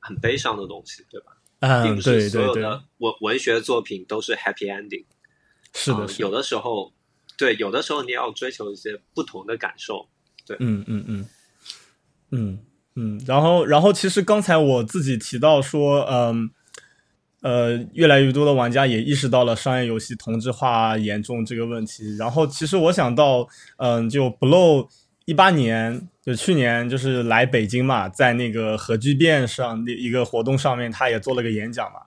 [0.00, 1.82] 很悲伤的东西，对吧？
[1.84, 5.04] 并不是所有的文文学作品都是 happy ending。
[5.72, 6.92] 是的，有的时候，
[7.42, 10.06] 对，有的时候你要追求一些不同的感受。
[10.46, 11.26] 对，嗯嗯嗯
[12.30, 12.58] 嗯
[12.94, 13.20] 嗯。
[13.26, 16.48] 然后，然后，其实刚才我自己提到说，嗯
[17.40, 22.14] 呃，越来越多的玩家也意识到了商业游戏同质化严重这个问题。
[22.16, 24.86] 然后，其实我想到，嗯，就 Blow
[25.24, 32.02] 一八年，就去年就是来北京嘛，在那个核聚变上的一个活动上面，他也做了个演讲嘛，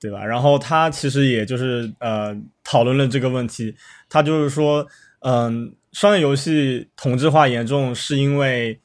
[0.00, 0.24] 对吧？
[0.24, 3.74] 然后他其实也就是呃讨论了这个问题，
[4.08, 4.86] 他就是说，
[5.20, 8.78] 嗯，商业游戏同质化严重是因为，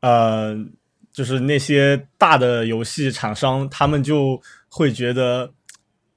[0.00, 0.56] 呃。
[1.16, 5.50] 就是那些大的游戏厂商，他们就会觉得，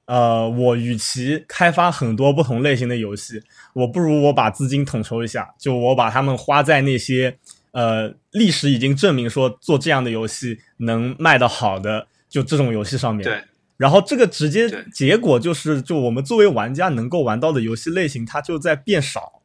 [0.04, 7.38] 呃，我与其开发很多不同类型的游戏，我不如我把资金统筹一下，就我把他们花在那些，
[7.72, 13.24] 呃，历史已经证明说做这样的游戏能卖得好的，就这种游戏上面。
[13.24, 13.42] 对。
[13.80, 19.40] 然后这个直接结果就是，就我们作为玩家能够玩到的游戏类型，它就在变少，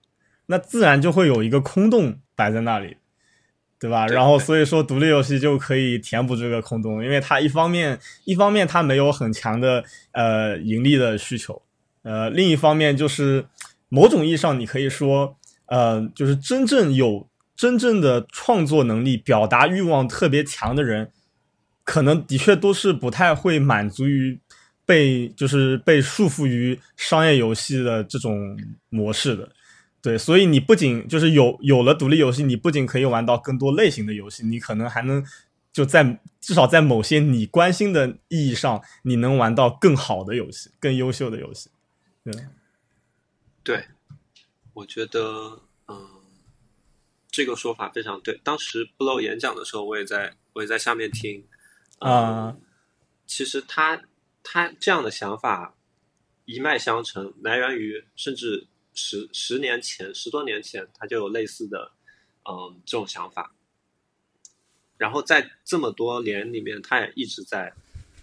[0.47, 2.97] 那自然就会有一个空洞摆在那里。
[3.77, 4.07] 对吧？
[4.07, 11.61] 然后所以说，独立游戏就可以填补这个空洞，因为它一方面一方面它没有很强的呃盈利的需求，
[12.01, 13.45] 呃，另一方面就是
[13.89, 15.35] 某种意义上你可以说，
[15.67, 21.11] 呃，就是真正有真正的创作能力、表达欲望特别强的人，
[21.85, 24.37] 可能的确都是不太会满足于
[24.85, 29.49] 被就是被束缚于商业游戏的这种模式的。
[30.01, 35.25] 对，所以你不仅就是有有了独立游戏，你不仅可以玩到更多类型的游戏，你可能还能
[35.71, 41.71] 就在至少在某些你关心的意义上，你能玩到更好的游戏、更优秀的游戏。
[42.23, 42.33] 对，
[43.63, 43.85] 对，
[44.73, 46.07] 我觉得，嗯，
[47.31, 48.39] 这个说法非常对。
[48.43, 51.43] 当时 Blow 演讲的时候，我也在我也在下面听
[51.99, 52.57] 啊。
[53.25, 54.03] 其实他
[54.43, 55.75] 他这样的想法
[56.45, 58.67] 一脉相承，来源于甚至。
[58.97, 61.91] 十十年前，十多年前，他就有类似的，
[62.49, 63.53] 嗯，这种想法。
[64.95, 67.73] 然后在这么多年里面，他也一直在，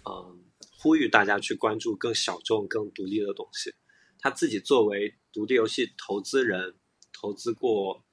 [0.03, 0.43] 嗯，
[0.79, 3.75] 呼吁大家去关注更小众、更独立的东西。
[4.17, 6.73] 他自己作为独立游戏投资人，
[7.11, 8.03] 投资过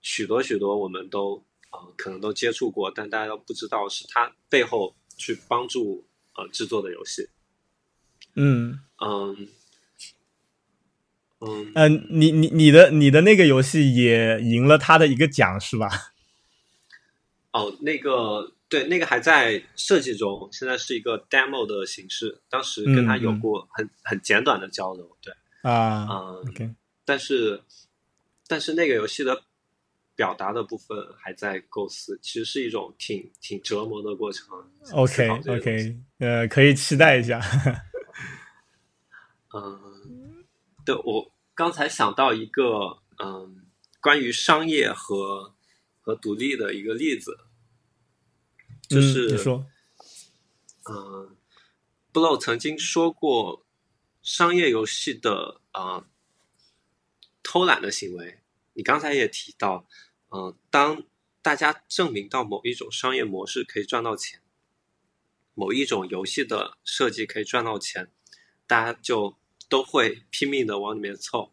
[0.00, 7.28] 许多许多，我们都，呃，可能都接触过，但大家都不知道是他背后去帮助呃制作的游戏。
[8.34, 9.48] 嗯嗯。
[11.42, 15.88] 嗯，呃，你你你的你的那个游戏也赢了他的一个奖是吧？
[17.52, 22.42] 哦，那个对，那个还在设计中，现在是一个 demo 的形式。
[22.50, 27.62] 当时跟他有过很很简短的交流，对啊，嗯，但是
[28.46, 29.42] 但是那个游戏的
[30.20, 34.46] 表达的部分还在构思，其实是一种挺挺折磨的过程。
[34.92, 37.40] OK OK，呃，可以期待一下。
[39.56, 40.44] 嗯。
[40.84, 43.64] 对，我刚才想到一个，嗯，
[44.02, 45.54] 关于商业和
[46.02, 47.38] 和独立的一个例子，
[48.88, 49.64] 就是说，
[50.90, 51.34] 嗯
[52.12, 53.64] ，Blow 曾经说过，
[54.22, 56.04] 商业游戏的啊
[57.42, 58.40] 偷懒的行为，
[58.74, 59.86] 你刚才也提到，
[60.30, 61.02] 嗯，当
[61.42, 64.40] 大家证明到某一种商业模式可以赚到钱，
[65.54, 68.10] 某一种游戏的设计可以赚到钱，
[68.66, 69.36] 大家就。
[69.68, 71.52] 都会拼命的往里面凑，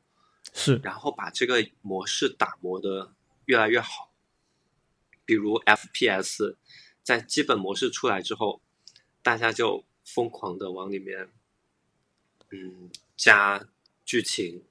[0.51, 3.13] 是，然后把这个模式打磨的
[3.45, 4.11] 越来越好。
[5.23, 6.55] 比如 FPS，
[7.03, 8.63] 在基本模式出来之后，
[9.21, 11.29] 大家就疯狂的往里面，
[12.49, 13.69] 嗯，加
[14.03, 14.63] 剧情，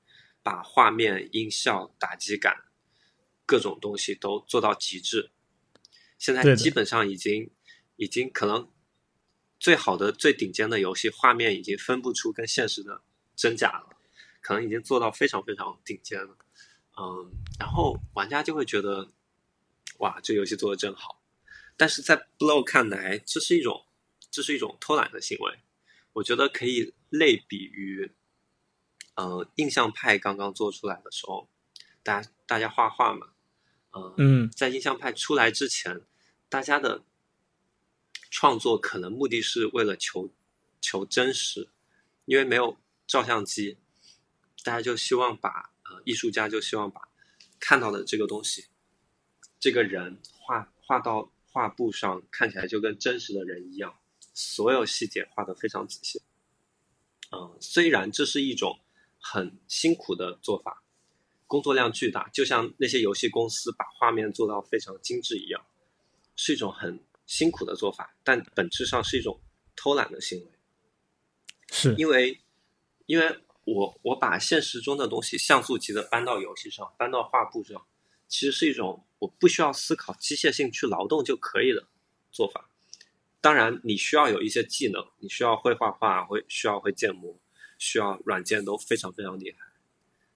[0.43, 2.65] 把画面、音效、打击感
[3.47, 5.31] 各种东西都做到极致。
[6.19, 7.51] 现在基本上已经，
[7.97, 8.71] 已经可能
[9.59, 13.03] 最好的、最顶尖的游戏画面已经分不出跟现实的。
[13.37, 13.99] 真假了，
[14.41, 16.39] 可能已经做到非常非常顶尖了，
[16.99, 17.31] 嗯，
[17.61, 19.11] 然后玩家就会觉得，
[19.99, 21.23] 哇，这游戏做的真好。
[21.77, 23.85] 但是在 Blow 看来，这是一种，
[24.31, 25.59] 这是一种偷懒的行为。
[26.15, 28.11] 我觉得可以类比于，
[29.17, 31.51] 呃，印象派刚刚做出来的时候，
[32.03, 33.35] 大家大家画画嘛，
[34.19, 36.01] 嗯，在印象派出来之前，
[36.49, 37.05] 大家的
[38.31, 40.31] 创作可能目的是为了求
[40.81, 41.69] 求真实，
[42.25, 42.77] 因为没有。
[43.09, 43.79] 照相机，
[44.65, 47.03] 大家就希望把呃，艺术家就希望把
[47.61, 48.67] 看到的这个东西，
[49.61, 53.97] 这个人画画到画布上，看起来就跟真实的人一样，
[54.35, 56.21] 所有细节画的非常仔细。
[57.31, 58.81] 嗯，虽然这是一种
[59.21, 60.83] 很辛苦的做法，
[61.47, 65.65] 工作量巨大，就像那些游戏公司把画面做到非常精致一样，
[66.37, 69.41] 是一种很辛苦的做法，但本质上是一种
[69.75, 70.51] 偷懒的行为，
[71.71, 72.41] 是因为。
[73.09, 77.87] 因为我我把现实中的东西像素级的搬到游戏上，搬到画布上，
[78.27, 81.87] 其实是一种我不需要思考机械性去劳动就可以的
[82.33, 82.69] 做法。
[83.41, 87.39] 当然你需要有一些技能，你需要会画画，会需要会建模，
[87.79, 89.59] 需要软件都非常非常厉害，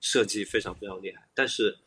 [0.01, 1.79] 设计非常非常厉害，但是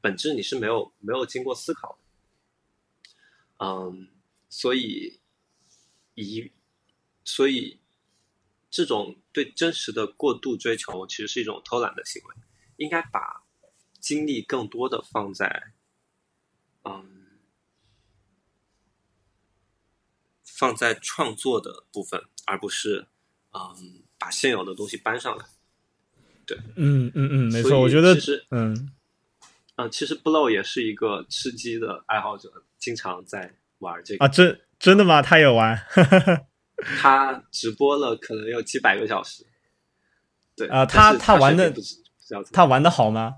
[0.00, 4.08] 本质你是没有没有经过思考的，嗯，
[4.48, 5.20] 所以
[6.14, 6.50] 一
[7.24, 7.78] 所以
[8.70, 12.34] 这种对真实的过度追求，其实是一种偷懒的行为，
[12.76, 13.44] 应该把
[14.00, 15.74] 精力更多的放在。
[16.84, 17.40] 嗯，
[20.42, 23.08] 放在创作的部分，而不是
[23.52, 25.44] 嗯把现有的东西搬上来。
[26.48, 28.90] 对，嗯嗯嗯，没错，我觉得其实嗯
[29.76, 35.20] 嗯，其实 Blow 也是一个吃鸡的爱好者，经常在玩这个啊，真真的吗？
[35.22, 35.78] 他也玩？
[36.98, 39.44] 他直播了可能有几百个小时。
[40.56, 41.72] 对啊，他他玩的
[42.52, 43.36] 他玩的好吗？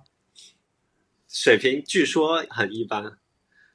[1.29, 3.19] 水平据说很一般。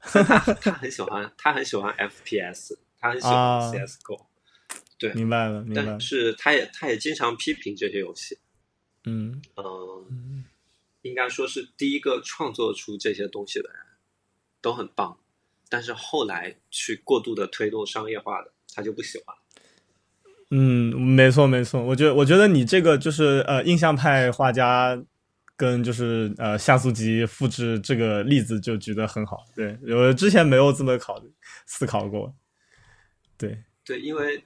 [0.00, 4.26] 他他很喜欢，他很喜欢 FPS，他很喜欢 CS:GO，
[4.98, 5.84] 对，明白了，明白。
[5.84, 8.38] 但是他也他也经常批评这些游戏，
[9.06, 10.44] 嗯嗯，
[11.02, 13.78] 应该说是第一个创作出这些东西的人，
[14.60, 15.18] 都很棒。
[15.70, 19.34] 但是后来去过度的推动商业化的，他就不喜欢。
[20.50, 25.02] 嗯，没错没错，我觉得我觉得你这个就是呃印象派画家。
[25.58, 31.32] 跟就是呃像素级复制这个例子就举得很好，对我之前没有这么考虑
[31.64, 32.36] 思考过，
[33.38, 34.44] 对对，因为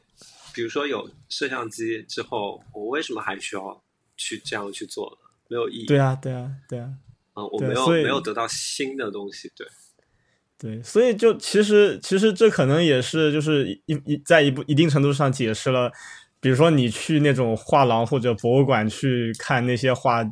[0.54, 3.82] 比如说有摄像机之后，我为什么还需要
[4.20, 5.28] 去这样去做呢？
[5.48, 5.86] 没有意义。
[5.86, 6.90] 对啊，对啊，对啊，
[7.34, 9.66] 嗯，我没有没有得到新的东西，对
[10.58, 15.90] 对，所以就其实其实这可能也是就是一一在一部一定程度上解释了，
[16.40, 20.30] 比如说你去那种画廊或者博物馆去看那些画。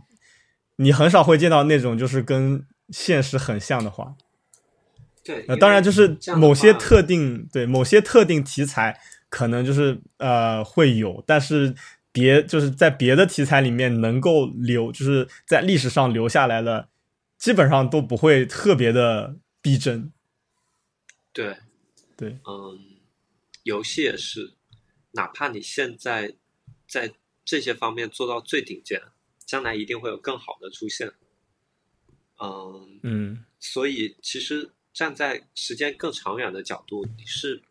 [0.80, 4.14] 你很少会见到那种就是跟现实很像的画，
[5.24, 8.96] 对，呃，当然就是某些特定对某些特定题材
[9.28, 11.74] 可能就是呃会有，但是
[12.12, 16.88] 别就是在别的题材里面能够留就是在历史上留下来的，
[17.36, 20.12] 基本上都不会特别的逼真。
[21.32, 21.58] 对，
[22.16, 22.78] 对，嗯，
[23.62, 24.54] 游戏也是，
[25.12, 26.34] 哪怕你现在
[26.86, 27.12] 在
[27.44, 29.02] 这些方面做到最顶尖。
[29.48, 31.10] 将来一定会有更好的出现，
[32.38, 37.62] 嗯嗯，所以其实站在时间更长远的角度，你是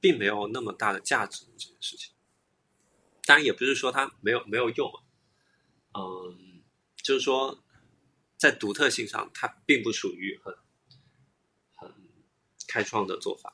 [0.00, 2.12] 并没有那么大的价值这件事情。
[3.28, 4.90] 当然，也不是说它没有没有用，
[5.92, 6.62] 嗯，
[7.02, 7.62] 就是说
[8.38, 10.54] 在独特性上，它并不属于很
[11.76, 11.92] 很
[12.66, 13.52] 开创的做法。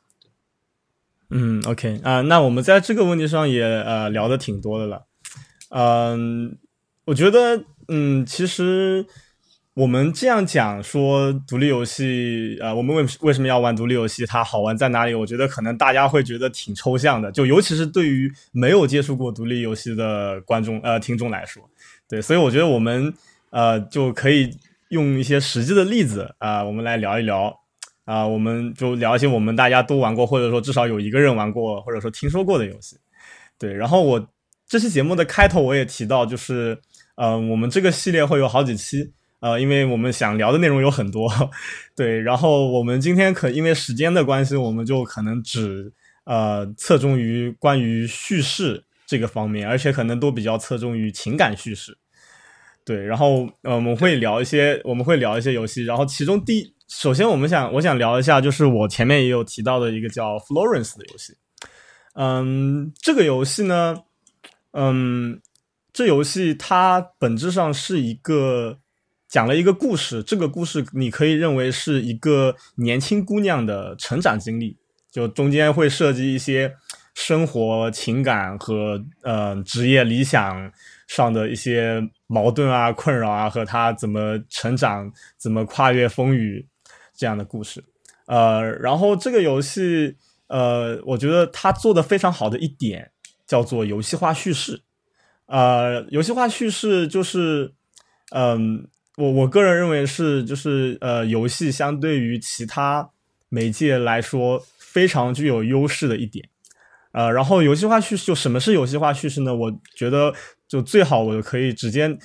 [1.31, 5.07] 嗯，OK 啊，那我们在这个问题上也呃聊的挺多的了，
[5.71, 6.59] 嗯。
[7.07, 9.07] 我觉得，嗯，其实
[9.75, 14.25] 我们这样讲说独立游戏，呃，我们为为什么要玩独立游戏？
[14.25, 15.13] 它好玩在哪里？
[15.13, 21.69] 我觉得可能大家会觉得挺抽象的，就尤其是对于没有接触过独立游戏的观众、呃听众来说，
[22.09, 23.13] 对，所以我觉得我们
[23.51, 24.57] 呃就可以
[24.91, 27.53] 用一些实际的例子啊，我们来聊一聊
[28.05, 32.97] 啊，我们就聊一些我们大家都玩过，或者说至少有一个人玩过，或者说听说过的游戏。
[33.59, 34.29] 对，然后我
[34.69, 36.79] 这期节目的开头我也提到，就是。
[37.17, 39.13] 呃，我们这个系列会有好几期，
[39.45, 41.31] 呃，因为我们想聊的内容有很多，
[41.95, 42.19] 对。
[42.23, 45.93] 然后我们今天可因为时间的关系，我们就可能只
[46.25, 51.99] 呃侧重于关于叙事这个方面，而且可能都比较侧重于情感叙事。
[52.87, 55.85] 对，然后呃我们会聊一些，我们会聊一些游戏。
[55.85, 61.35] 然后其中第首先我们想我想聊一下，就是我前面也有提到的一个叫 Florence 的游戏。
[62.15, 63.99] 嗯，这个游戏呢，
[64.73, 65.43] 嗯。
[65.97, 68.81] 这游戏它本质上是一个
[69.35, 74.77] 讲了一个故事，这个故事你可以认为是一个年轻姑娘的成长经历，
[75.11, 76.73] 就中间会涉及一些
[77.17, 80.71] 生活、情感和呃职业理想
[81.09, 86.65] 上的一些矛盾啊、困扰啊，和她怎么成长、怎么跨越风雨
[87.13, 87.83] 这样的故事。
[88.27, 90.15] 呃，然后这个游戏
[90.47, 93.11] 呃，我觉得它做的非常好的一点
[93.49, 94.83] 叫做游戏化叙事。
[95.47, 97.75] 呃，游戏化叙事就是，
[98.31, 103.11] 嗯，我我个人认为是，就是呃，游戏相对于其他
[103.49, 106.49] 媒介来说非常具有优势的一点。
[107.13, 109.55] 呃，然后游戏化叙事就什么是游戏化叙事呢？
[109.55, 110.35] 我觉得
[110.67, 112.19] 就最好我可以直接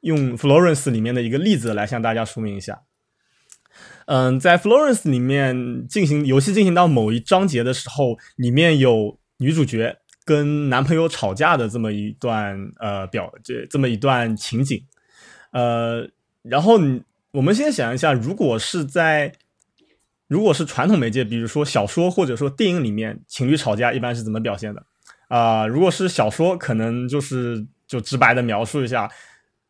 [0.00, 2.82] 用 Florence 里面的一个例子来向大家说明一下。
[4.06, 9.98] 嗯，在 Florence 里面进行游戏进行到某一章节的时候，里面有女主角。
[10.24, 14.80] 跟男朋友吵架的这么一段呃表这这么一段情景，
[15.50, 16.08] 呃，
[16.42, 19.32] 然后你我们先想一下，如果是在
[20.26, 24.84] 如果是传统媒介，比如说小说或者说电影里面，情侣吵架一般是怎么表现的？
[25.28, 29.10] 啊，如果是小说，可能就是就直白的描述一下，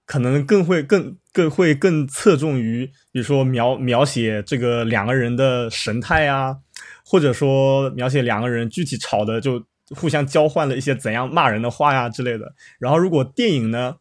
[0.07, 6.57] 可能更会更更会更侧重于，比如说描描写这个两个人的神态啊，
[7.05, 12.55] 或者说描写两个人具体吵的就互相交换了一些怎样骂人的话呀之类的。
[12.79, 13.97] 然后如果电影呢？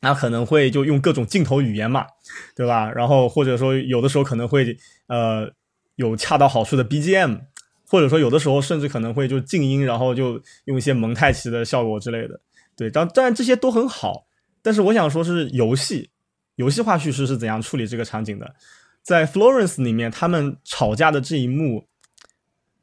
[0.00, 2.06] 那可能会就用各种镜头语言嘛，
[2.54, 2.90] 对吧？
[2.92, 4.76] 然后或者说有的时候可能会
[5.08, 5.50] 呃
[5.96, 7.40] 有恰到好处的 BGM，
[7.86, 12.40] 或者说有的时候甚至可能会就静音，然后就用一些蒙太奇的效果之类的。
[12.76, 14.26] 对，当当然这些都很好，
[14.62, 16.10] 但是我想说是游戏
[16.54, 18.54] 游戏化叙事是怎样处理这个场景的？
[19.02, 21.86] 在 Florence 里面，他们吵架的这一幕，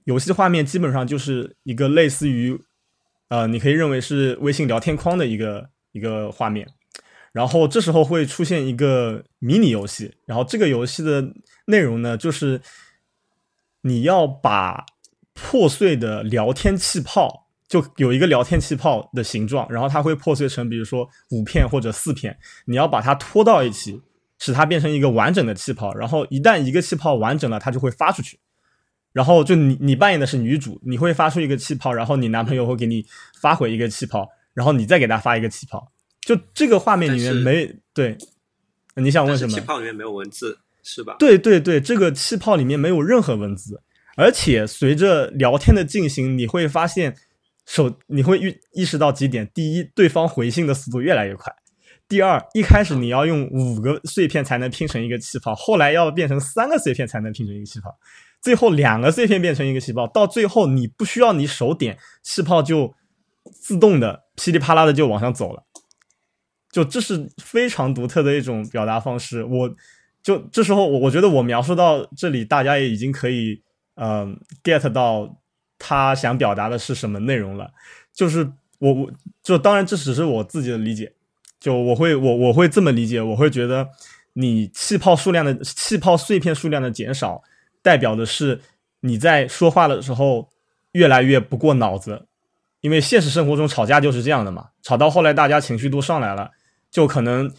[0.03, 2.59] 游戏画面基本上就是一个类似于
[3.29, 6.67] 呃，你可以认为是微信聊天框的一个一个画面。
[7.35, 11.33] 然后这时候会出现一个迷你游戏，然后这个游戏的
[11.65, 12.61] 内容呢，就是
[13.81, 14.85] 你要把
[15.33, 24.01] 破碎的聊天气泡，就有一个聊天气泡的形状，然后它会破碎成，比如说五片或者四片，你要把它拖到一起，
[24.39, 25.93] 使它变成一个完整的气泡。
[25.93, 28.39] 然后一旦一个气泡完整了，它就会发出去。
[29.11, 33.05] 然后就你你扮演的是女主，你会发出一个气泡，然后你男朋友会给你
[33.41, 35.91] 发回一个气泡，然后你再给他发一个气泡。
[36.25, 38.17] 就这个画面里面没对，
[38.95, 39.53] 你想问什么？
[39.53, 41.15] 气泡里面没有文字是吧？
[41.19, 43.81] 对对对，这个气泡里面没有任何文字，
[44.17, 47.15] 而且随着聊天的进行，你会发现，
[47.67, 51.53] 手你会意意识到几点：第一，对方回信的速度越来越快；
[52.09, 57.95] 第二，一开始你要用五个碎片才能拼成一个气泡，后来要变成三个碎片才能拼成一个气泡，
[58.41, 62.95] 最后两个碎片变成一个气泡，到最后你不需要你手点，气泡就
[63.51, 65.63] 自动的噼里啪啦的就往上走了。
[66.75, 69.73] 就这是非常独特的一种表达方式，我
[70.21, 73.61] 就这时候我我觉得我描述到这里，大家也已经可以
[73.93, 75.37] 嗯 get 到
[75.79, 77.71] 他想表达的是什么内容了。
[78.13, 79.09] 就是我我
[79.41, 81.13] 就当然这只是我自己的理解，
[81.61, 83.87] 就我会我我会这么理解，我会觉得
[84.33, 87.41] 你气泡数量的气泡碎片数量的减少，
[87.81, 88.59] 代表的是
[88.99, 90.49] 你在说话的时候
[90.91, 92.25] 越来越不过脑子，
[92.81, 96.51] 因为现实生活中吵架就是这样的嘛，吵到后来大家情绪都上来了。
[96.95, 97.51] 就可能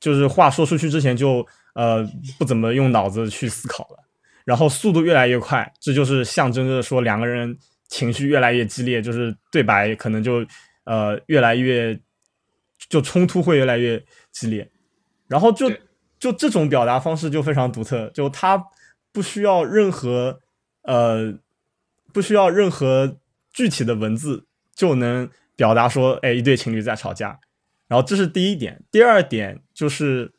[0.00, 2.04] 就是话说出去之前就呃
[2.40, 4.02] 不怎么用脑子去思考了，
[4.44, 10.44] 然后速度越来越快，这就是象征着说两个人情绪越来越激烈，就是对白可能就
[10.82, 11.96] 呃越来越
[12.88, 14.68] 就冲突会越来越激烈，
[15.28, 15.70] 然后就
[16.18, 18.60] 就这种表达方式就非常独特，就他
[19.12, 20.40] 不需要任何
[20.82, 21.32] 呃
[22.12, 23.18] 不需要任何
[23.52, 27.38] 具体的文字就能表达说哎一对情侣在吵架。
[27.90, 30.32] 然后这是第一点，第二点就是，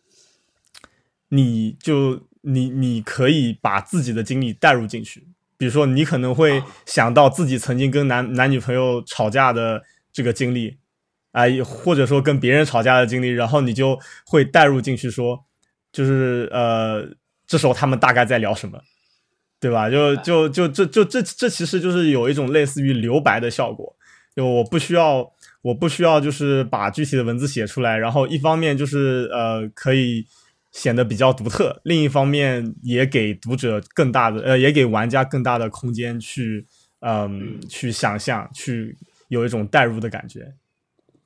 [1.27, 5.27] 你就你你可以把自己的经历带入进去，
[5.57, 9.83] 比如说你可能会想到自己曾经跟男男女朋友吵架的
[10.13, 10.77] 这个经历，
[11.33, 15.43] 啊，或者说跟别人吵架的经历，然后你就会带入进去，说
[15.91, 17.05] 就是呃，
[17.45, 18.79] 这时候他们大概在聊什么，
[19.59, 19.89] 对吧？
[19.89, 23.93] 就就就这就这这其实就是有一种类似于留白的效果，
[24.33, 25.29] 就我不需要。
[25.61, 30.25] 我不需要就是把具体的文字写出来，然后一方面就是呃可以
[30.71, 36.65] 显得比较独特，另一方面也给读者更大的呃也给玩家更大的空间去
[37.01, 38.97] 嗯去想象，去
[39.27, 40.55] 有一种代入的感觉。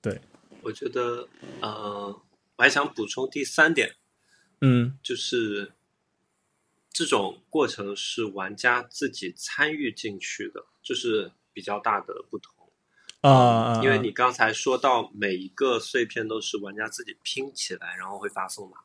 [0.02, 0.20] 对，
[0.62, 1.28] 我觉得
[1.62, 2.22] 呃
[2.58, 3.96] 我还想补充第三点，
[4.62, 5.72] 嗯，就是
[6.92, 12.55] 这种过程是玩家自己参与进去的，这是比较大的不同。
[13.26, 18.78] 啊，因为你刚才说到每一个碎片都是玩家自己拼起来，然后会发送嘛？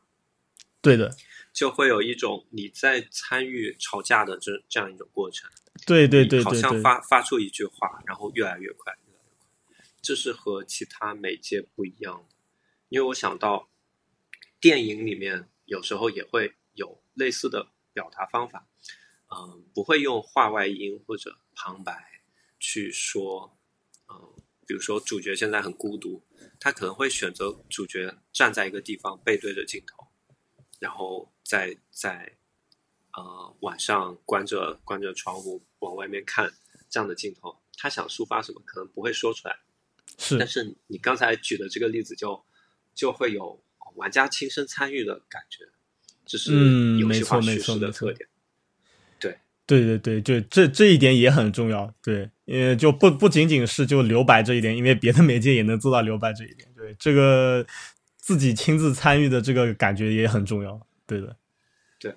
[0.81, 1.15] 对的，
[1.53, 5.47] 就会有一种你在参与吵架的这这样一种过程。
[5.85, 9.35] 对对对，好像发发出一句话，然后越来越快，越来越
[9.67, 9.85] 快。
[10.01, 12.35] 这是和其他媒介不一样的，
[12.89, 13.69] 因为我想到
[14.59, 18.67] 电影里面有时候也会有类似的表达方法，
[19.29, 22.23] 嗯，不会用话外音或者旁白
[22.59, 23.55] 去说。
[24.71, 26.23] 比如说，主角现在很孤独，
[26.57, 30.07] 他可能会选择主角站在一个地方，背对着镜头，
[30.79, 32.37] 然后在在
[33.11, 36.53] 呃晚上关着关着窗户往外面看
[36.89, 39.59] 这样的镜头，他想抒发什么可能不会说出来，
[40.17, 40.37] 是。
[40.37, 42.41] 但是你刚才举的这个例子就
[42.95, 43.61] 就会有
[43.95, 45.67] 玩家亲身参与的感觉，
[46.25, 48.29] 这是游戏化叙事的特点。
[49.71, 57.65] 对对对，就这这一点也很重要，对，因为就不不仅仅是就留白这一点，因为别的媒介也能做到留白这一点，对，这个
[58.17, 61.37] 自己亲自参与的这个感觉也很重要，对的，
[61.97, 62.13] 对，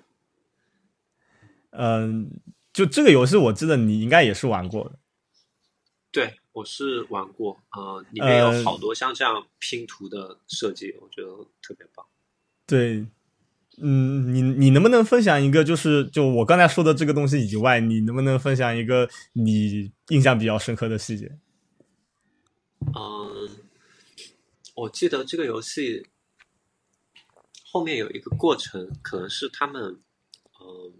[1.69, 2.29] 嗯，
[2.73, 4.99] 就这个游戏，我记得你应该也是玩过的。
[6.11, 11.27] 对，我是玩过，呃，里面有好多像这样拼图的设计，我觉得
[11.61, 12.05] 特别棒。
[12.67, 13.05] 对，
[13.81, 21.37] 嗯，你你能不能分享一个，就是就我刚才说的这个东西以外，你能不能分享一个你印象比较深刻的细节？
[22.95, 23.49] 嗯，
[24.75, 26.07] 我记得这个游戏
[27.63, 29.99] 后面有一个过程，可能是他们，
[30.61, 30.93] 嗯，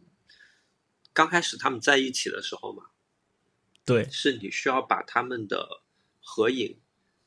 [1.13, 2.83] 刚开始他们在一起的时候嘛。
[3.85, 5.81] 对，是你需要把他们的
[6.19, 6.79] 合影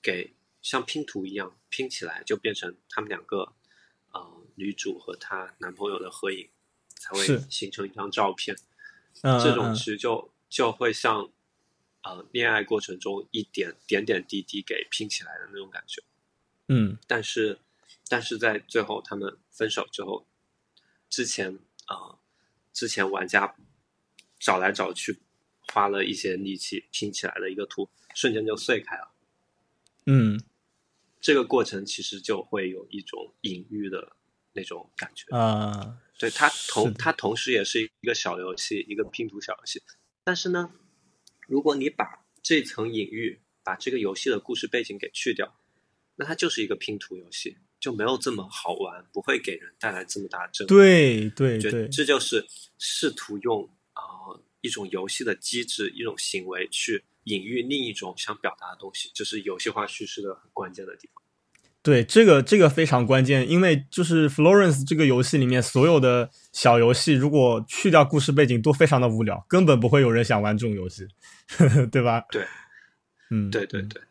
[0.02, 3.54] 给像拼图一样拼起来，就变成他们两个
[4.12, 6.48] 呃女主和她男朋友的合影，
[6.96, 8.56] 才会形成一张照片。
[9.22, 11.30] 这种其实就就会像
[12.02, 16.02] 呃恋爱过程中一点点点滴滴给拼起来的那种感觉。
[16.66, 17.58] 嗯，但是
[18.08, 20.26] 但是在最后他们分手之后，
[21.08, 22.18] 之前啊
[22.72, 23.54] 之前玩家
[24.38, 25.20] 找来找去。
[25.70, 29.12] 花了一些力气拼起来的一个图，瞬间就碎开了。
[30.06, 30.42] 嗯，
[31.20, 34.16] 这个过程其实就会有一种隐喻的
[34.52, 35.98] 那种感觉啊。
[36.18, 39.82] 对，它同它同时也是一个小游戏，一个拼图小游戏。
[40.24, 40.70] 但是呢，
[41.46, 45.56] 如果你把这层隐喻，把这个游戏的故事背景给去掉，
[46.16, 50.76] 那它就是一个拼图游戏，就没有这么好玩，不会给人带来这么大的震撼。
[50.76, 52.46] 对对对，这就是
[52.78, 54.02] 试图用啊。
[54.60, 61.22] 一种游戏的机制，一种行为去隐喻另一种想表达的东西，这是游戏化叙事的很关键的地方。
[61.82, 71.06] 对，这个这个非常关键，因为就是 Florence 这个游戏里面所有的小游戏，如果去掉故事背景，都非常的无聊，根本不会有人想玩这种游戏，
[71.90, 72.24] 对吧？
[72.30, 72.42] 对，
[73.30, 74.02] 嗯，对对对，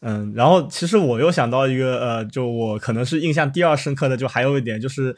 [0.00, 5.16] 嗯，然后其实我又想到一个，呃，就我可能是印象第二深刻的，就还有一点就是。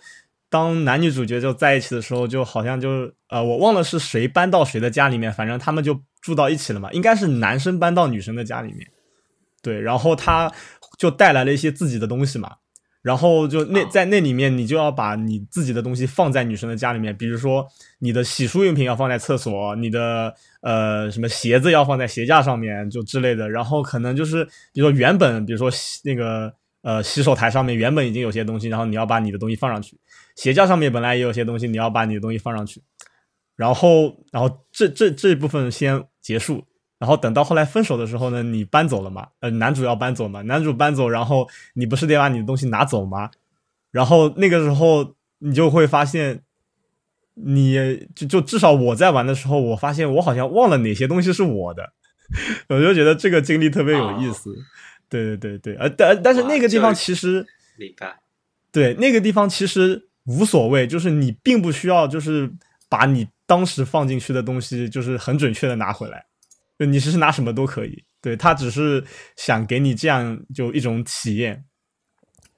[0.48, 6.90] 当男女主角就在一起的时候，就好像就呃，我忘了是谁搬到谁的家里面，反正他们就住到一起了嘛。
[6.92, 8.88] 应该是男生搬到女生的家里面，
[9.60, 10.50] 对，然后他
[10.96, 12.56] 就带来了一些自己的东西嘛。
[13.02, 17.64] 然后就那在那里面，你就要把你自己的东西放在女生的家里面，比如说
[18.00, 23.48] 你的洗漱用品要放在厕所，你的呃什么鞋子要放在鞋架上面，就之类的。
[23.48, 25.70] 然后可能就是比如说原本比如说
[26.02, 29.96] 那个呃洗手台上面原本已经有些东西，然后你要把你的东西放上去。
[30.34, 32.82] 鞋架上面本来也有些东西，你要把你的东西放上去，
[33.54, 36.64] 然后，然后这这这一部分先结束，
[36.98, 39.28] 然后等到后来分手的时候呢，你搬走了嘛？
[39.40, 40.42] 呃，男主要搬走嘛？
[40.42, 43.30] 男主搬走，然后你不是得把你的东西拿走吗？
[43.90, 46.42] 然后那个时候你就会发现，
[47.34, 51.92] 你就就至少我在玩的时候，我发现我好像忘了哪些东西是我的，
[52.68, 54.54] 我就觉得这个经历特别有意思。
[55.08, 57.46] 对对对对，呃，但但是那个地方其实，
[57.78, 58.16] 明白，
[58.72, 60.08] 对那个地方其实。
[60.28, 62.52] 无所谓，就是你并不需要，就是
[62.88, 66.25] 把你当时放进去的东西，就是很准确的拿回来。
[66.78, 69.04] 就你其实拿什么都可以，对他只是
[69.36, 71.64] 想给你这样就一种体验。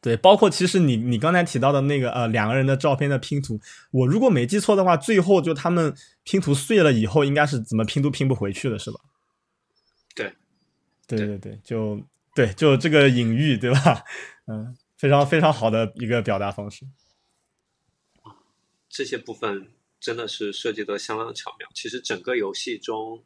[0.01, 3.61] 对，包括其实你你刚才提到的那个呃两个人的照片的拼图，
[3.91, 5.93] 我如果没记错的话，最后就他们
[6.23, 9.01] 拼图碎了以后，应该是怎么拼都拼不回去的，是吧？
[10.15, 10.33] 对，
[11.09, 12.01] 对对对，就
[12.33, 14.05] 对，就这个隐喻，对吧？
[14.47, 16.87] 嗯，非常非常好的一个表达方式。
[18.89, 21.69] 这些部分真的是设计的相当巧妙。
[21.75, 23.25] 其实整个游戏中，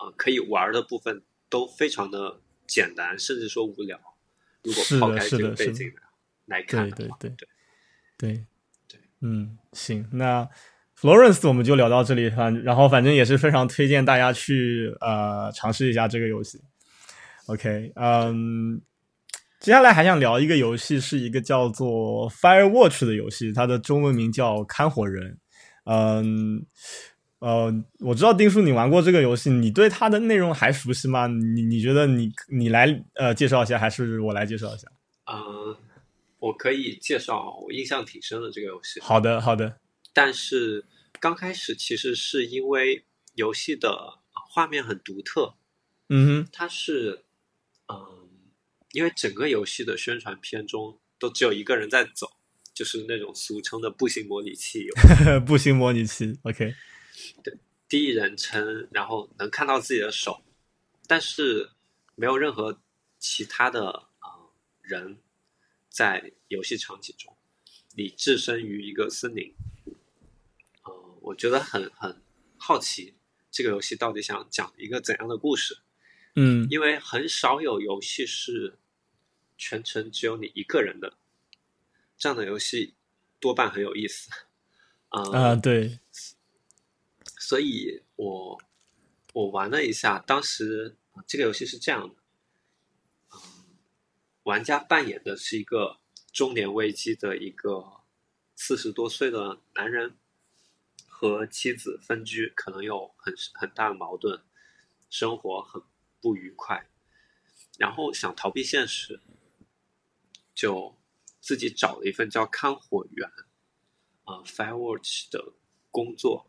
[0.00, 4.00] 啊，可以玩的部分都非常的简单，甚至说无聊。
[4.62, 5.92] 如果抛开这个背景
[6.46, 7.48] 来看的话，对对
[8.16, 8.44] 对
[8.88, 10.48] 对，嗯，行，那
[10.98, 16.60] Florence 我们就聊到这里反然后反正也是非常推荐大家去呃尝试一下这个游戏。
[17.46, 18.82] OK，嗯。
[19.60, 25.38] 接下来还想聊一个游戏，是一个叫做 Firewatch 的游戏，它的中文名叫看火人。
[25.84, 26.64] 嗯，
[27.40, 31.26] 呃，我知道丁叔你玩过这个游戏，你对它的内容还熟悉吗？
[31.26, 34.86] 你你觉得你你来呃介绍一下，还是我来介绍一下？
[35.26, 35.76] 嗯，
[36.38, 39.00] 我可以介绍，我印象挺深的这个游戏。
[39.00, 39.78] 好的，好的。
[40.12, 40.84] 但是
[41.18, 44.18] 刚开始其实是因为游戏的
[44.50, 45.54] 画面很独特。
[46.08, 47.24] 嗯哼，它是
[47.88, 48.28] 嗯。
[48.92, 52.28] 因为整个游戏的宣传片中都只有一个人在走，
[52.74, 54.88] 就是那种俗称的步行模拟器。
[55.46, 56.74] 步行模拟器，OK。
[57.42, 57.56] 对，
[57.88, 60.42] 第一人称，然后能看到自己的手，
[61.06, 61.70] 但是
[62.14, 62.80] 没有任何
[63.18, 64.50] 其他的啊
[64.82, 65.18] 人
[65.88, 67.36] 在游戏场景中。
[67.96, 69.52] 你置身于一个森林，
[70.84, 72.22] 呃，我觉得很很
[72.56, 73.14] 好奇，
[73.50, 75.78] 这个游戏到底想讲一个怎样的故事？
[76.36, 78.78] 嗯，因为很少有游戏是
[79.58, 81.18] 全程只有你一个人的，
[82.16, 82.94] 这样的游戏
[83.40, 84.30] 多半很有意思。
[85.08, 85.98] 啊，对，
[87.50, 88.62] 所以我
[89.32, 90.96] 我玩了一下，当时
[91.26, 92.14] 这个游戏是这样的，
[93.32, 93.40] 嗯，
[94.44, 95.98] 玩家扮演的是一个
[96.32, 98.02] 中年危机的一个
[98.54, 100.16] 四十多岁的男人，
[101.08, 104.40] 和妻子分居，可能有很很大的矛盾，
[105.08, 105.82] 生活很
[106.20, 106.88] 不愉快，
[107.78, 109.18] 然后想逃避现实，
[110.54, 110.96] 就
[111.40, 113.28] 自己找了一份叫看火员，
[114.26, 115.54] 呃，Firewatch 的
[115.90, 116.46] 工作。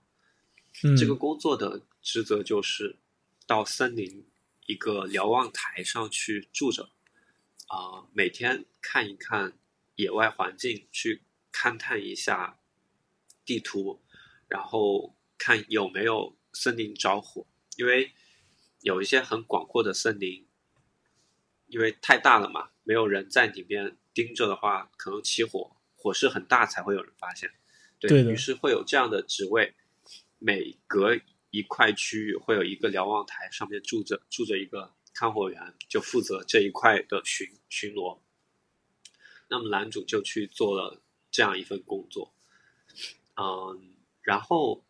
[0.98, 2.98] 这个工作的职责就是
[3.46, 4.26] 到森林
[4.66, 6.90] 一个瞭望台上去住着，
[7.68, 9.58] 啊，每天看一看
[9.96, 12.58] 野外环境，去勘探一下
[13.46, 14.02] 地图，
[14.48, 17.46] 然后看有没有森林着火。
[17.76, 18.14] 因为
[18.80, 20.48] 有一些很广阔的森林，
[21.68, 27.52] 因为太大了嘛，没有人在里面盯着的话，可能起火，火势很大才会有人发现。
[28.00, 29.76] 对于是会有这样的职位。
[30.44, 31.16] 每隔
[31.52, 38.20] 一块区域会有一个瞭望台，上面住着住着一个看火员，就负责这一块的巡巡逻。
[39.48, 42.34] 那么男主就去做了这样一份工作，
[43.36, 44.84] 嗯，然后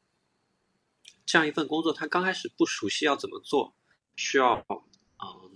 [1.25, 3.75] 这样一份工作他刚开始不熟悉要怎么做，
[4.15, 5.51] 需要嗯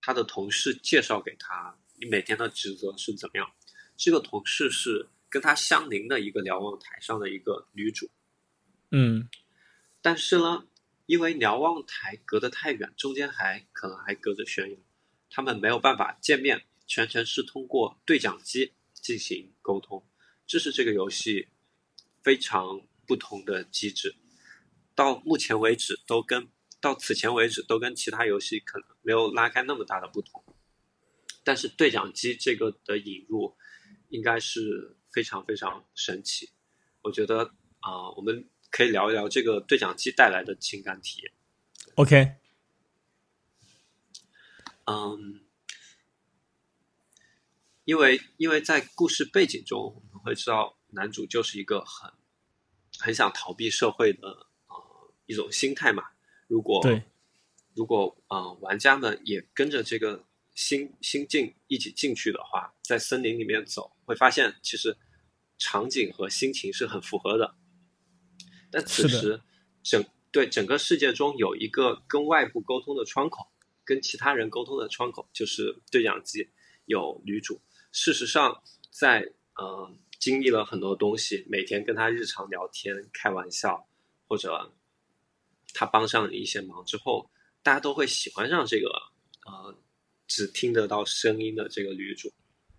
[0.00, 3.50] 他的同事介绍给他，你每天的职责是怎么样？
[3.96, 8.08] 这个同事是跟他相邻的一个瞭望台上的一个女主。
[8.90, 9.28] 嗯，
[10.00, 10.66] 但是呢，
[11.04, 14.78] 因为瞭望台隔得太远，中间还可能还隔着悬崖，
[15.28, 20.08] 他们没有办法见面，全程是通过对讲机进行沟通。
[20.46, 21.48] 这是这个游戏
[22.22, 24.16] 非常不同的机制。
[24.94, 26.48] 到目前为止，都跟
[26.80, 30.42] 到此前为止都跟其他游戏可能没有拉开那么大的不同。
[31.44, 33.54] 但是对讲机这个的引入，
[34.08, 36.48] 应该是非常非常神奇。
[37.02, 38.48] 我觉得啊，我们。
[38.70, 41.32] 可以聊一聊这个对讲机带来的情感体验。
[41.94, 42.36] OK，
[44.86, 45.40] 嗯，
[47.84, 52.12] 因为因为在故事背景中，我们会知道男主就是一个很
[52.98, 54.28] 很想逃避社会的
[54.68, 56.04] 呃一种心态嘛。
[56.46, 57.02] 如果对，
[57.74, 64.96] 如果啊玩家们也跟着这个心心境一起进去的话，在森林里面走，会发现其实
[65.58, 67.57] 场景和心情是很符合的。
[68.70, 69.40] 但此时，
[69.82, 73.50] 整对整个世界中有一个跟外部沟通的窗口，
[73.84, 76.48] 跟其他人沟通的窗口，就是对讲机。
[76.84, 77.60] 有女主，
[77.92, 83.86] 事实上，在呃经历了很多东西，每天跟他日常聊天、开玩笑，
[84.26, 84.72] 或者
[85.74, 87.30] 他帮上你一些忙之后，
[87.62, 88.88] 大家都会喜欢上这个
[89.44, 89.76] 呃
[90.26, 92.32] 只听得到声音的这个女主，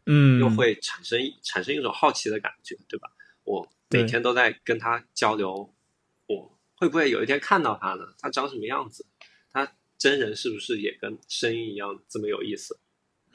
[0.08, 3.12] 嗯，又会产生产生一种好奇的感觉，对吧？
[3.44, 5.72] 我每天都在跟他交流。
[6.30, 8.14] 我会不会有一天看到他呢？
[8.20, 9.06] 他长什么样子？
[9.52, 12.80] 他真人是不是也跟声音一样这么有意思？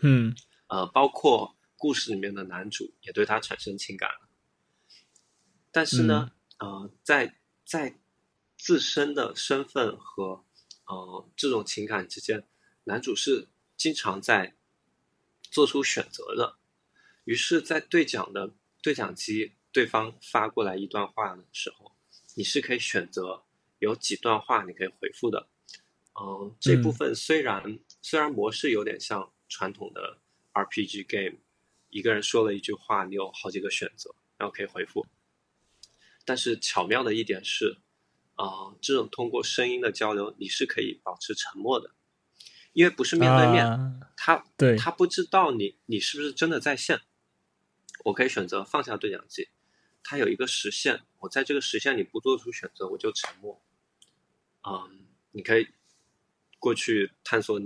[0.00, 0.34] 嗯，
[0.68, 4.28] 呃，包括故事里面的男主也对他产生情感了。
[5.72, 7.98] 但是呢，呃，在在
[8.56, 10.44] 自身的身份和
[10.86, 12.46] 呃这种情感之间，
[12.84, 14.54] 男主是经常在
[15.50, 16.58] 做出选择的。
[17.24, 21.93] 于是，在对讲的对讲机对方发过来一段话的时候。
[22.34, 23.42] 你是可以选择
[23.78, 25.48] 有几段话你可以回复的，
[26.20, 30.18] 嗯，这部分虽然虽然模式有点像传统的
[30.52, 31.38] RPG game，
[31.90, 35.06] 一个人说了一句话，你有好几个选择，然后可以回复，
[36.24, 37.78] 但是巧妙的一点是，
[38.34, 41.90] 啊，这种通过声音的交流，你是可以保持沉默的，
[42.72, 44.76] 因为不是面对面，他对。
[44.76, 47.00] 他不知道你你是不是真的在线，
[48.06, 49.48] 我可以选择放下对讲机。
[50.06, 53.60] 它有一个时限，我在这个时限里不做出选择，我就沉默。
[54.62, 55.68] 嗯，你可以
[56.58, 57.58] 过去探索，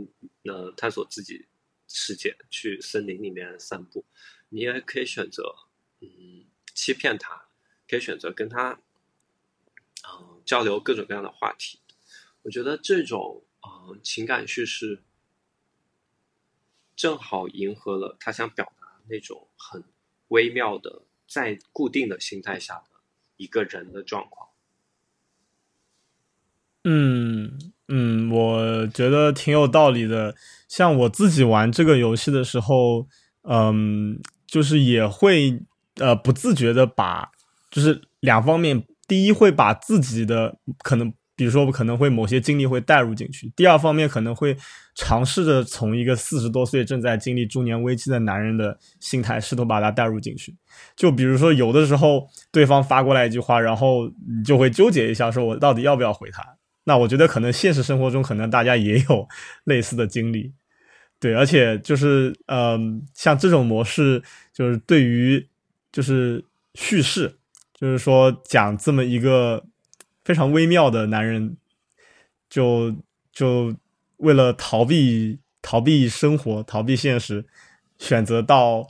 [0.45, 1.47] 呃，探索自己
[1.89, 4.05] 世界，去森林里面散步。
[4.51, 5.57] 你也可以选择，
[6.01, 7.49] 嗯，欺骗他，
[7.89, 8.81] 可以选择跟他，
[10.09, 11.81] 嗯，交流各种各样的话题。
[12.43, 15.03] 我觉得这种，嗯，情感叙事
[16.95, 19.83] 正好迎合了他想表达那种很
[20.29, 21.03] 微妙的。
[21.29, 22.98] 在固定的心态下的
[23.39, 24.49] 一个人的状况，
[26.85, 27.59] 嗯
[27.89, 30.37] 嗯，我觉得挺有道理的。
[30.69, 33.09] 像我自己玩这个游戏的时候，
[33.45, 35.63] 嗯，就是也会
[35.95, 37.31] 呃不自觉的把，
[37.71, 43.49] 就是两方面，第一会把自己的可能比如说我可能会某些经历会带入进去。
[43.55, 44.57] 第二方面可能会
[44.97, 50.57] 尝试着从一个四十多岁正在经历中年危机的男人的心态，试图把他带入进去。
[50.97, 56.45] 就比如说有的时候对方发过来一句话，然后你就会纠结一下，说我到底要不要回他？
[56.83, 59.29] 那我觉得可能现实生活中可能大家也有
[59.63, 60.53] 类似的经历。
[61.21, 64.21] 对，而且就是嗯，像这种模式，
[64.53, 65.47] 就是对于
[65.93, 67.37] 就是叙事。
[67.81, 69.65] 就是说，讲这么一个
[70.29, 71.57] 非常微妙的男人，
[72.51, 72.95] 就
[73.33, 73.75] 就
[74.19, 77.43] 为了逃避逃避生活、逃避现实，
[77.97, 78.87] 选择到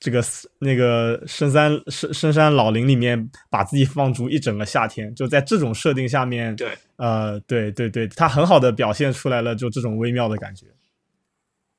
[0.00, 0.24] 这个
[0.58, 5.14] 那个深山深深山老林里面，把自己放逐一整个夏天。
[5.14, 10.64] 就在这种设定下面，对，呃，对对对，他很好的表现出来了，就这种微妙的感觉。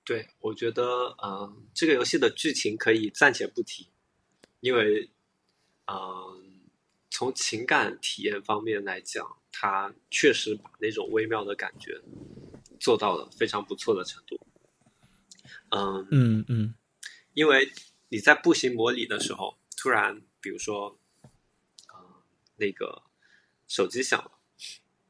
[0.06, 0.84] 对，我觉得，
[1.24, 3.88] 嗯，这个游戏的剧情可以暂且不提，
[4.60, 5.10] 因为。
[5.86, 5.98] 嗯，
[7.16, 12.02] 从情感体验方面来讲，他确实把那种微妙的感觉
[12.80, 14.40] 做到了非常不错的程度。
[15.70, 16.74] 嗯嗯嗯，
[17.36, 17.72] 因为
[18.10, 20.98] 你在步行模拟的时候，突然比如说，
[21.86, 23.04] 啊，那个
[23.68, 24.32] 手机响了，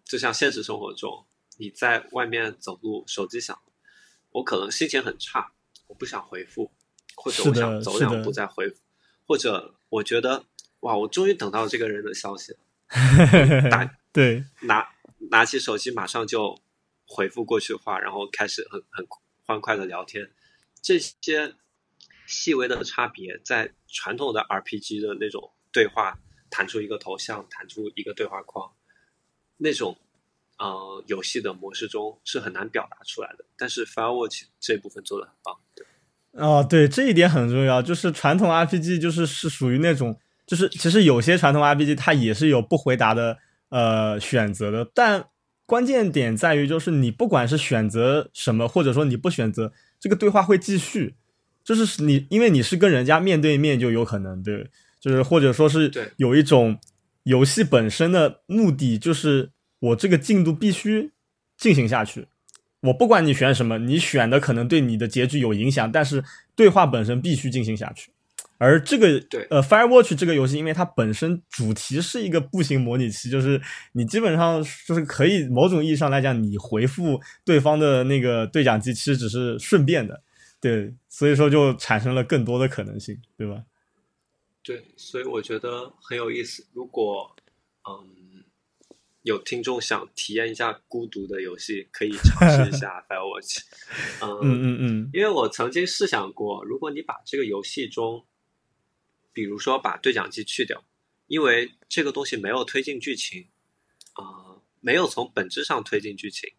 [0.04, 1.26] 就像现实生活中
[1.56, 3.58] 你在外面走路，手机响，
[4.32, 5.54] 我可能心情很差，
[5.88, 6.70] 我不想回复，
[7.16, 8.82] 或者我想走两步再回复，
[9.26, 10.46] 或者我觉得。
[10.84, 10.96] 哇！
[10.98, 12.60] 我终于等到这个人的消息了。
[13.72, 14.86] 打对，拿
[15.32, 16.60] 拿起手机，马上就
[17.08, 19.08] 回复过去的话，然后开始很很
[19.46, 20.30] 欢快的聊天。
[20.82, 21.56] 这些
[22.28, 26.20] 细微的差别，在传统的 RPG 的那种对话，
[26.50, 28.74] 弹出一个头像，弹出一个对话框，
[29.58, 29.98] 那种
[30.58, 33.46] 呃游戏的模式中是很难表达出来的。
[33.58, 35.58] 但是 Firewatch 这部分做的很棒。
[36.32, 37.82] 哦，对，这一点很重要。
[37.82, 40.20] 就是传统 RPG 就是是属于那种。
[40.54, 43.40] 就是其实有些传统 RPG 它也是有不回答的
[43.70, 45.26] 呃选择的，但
[45.66, 51.16] 关键点在于就是你不管是选择什么，或者说你不选择，这个对话会继续。
[51.64, 56.78] 就是你因为你是跟人家面对面，就有可能对，就是或者说是有一种
[57.24, 59.50] 游戏本身的目的，就是
[59.80, 61.14] 我这个进度必须
[61.58, 62.28] 进行下去。
[62.82, 66.24] 我不管你选什么，你选的可能对你的结局有影响，但是
[66.56, 68.12] 对话本身必须进行下去。
[68.64, 73.62] 而这个对呃，Firewatch 这个游戏，因为它本身主题是一个步行模拟器，就是
[73.92, 80.24] 你基本上就是可以某种意义上来讲，你回复对方的那个对讲机，其实只是顺便的，
[80.62, 83.64] 对，所以说就产生了更多的可能性，对吧？
[84.64, 86.66] 对，所以我觉得很有意思。
[86.74, 87.36] 如果
[87.86, 88.46] 嗯
[89.24, 93.60] 有听众想体验一下孤独的游戏，可以尝试一下 Firewatch。
[94.22, 98.26] 嗯嗯嗯，因为我曾经试想过，如果你把这个游戏中
[99.34, 100.86] 比如说把对讲机去掉，
[101.28, 103.50] 因为这个东西没有推进剧情，
[104.14, 106.54] 啊，没有从本质上推进剧情。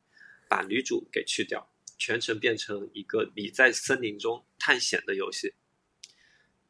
[0.47, 5.55] 把女主给去掉，全程变成一个你在森林中探险的游戏。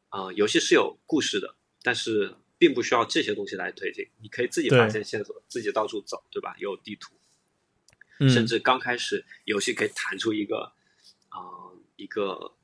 [0.07, 4.07] 啊，游戏是有故事的，但是并不需要这些东西来推进。
[4.21, 6.55] 你可以自己发现线索，自己到处走，对吧？
[6.57, 7.13] 有地图，
[8.29, 10.71] 甚至刚开始游戏可以弹出一个
[11.27, 11.39] 啊
[11.97, 12.55] 一个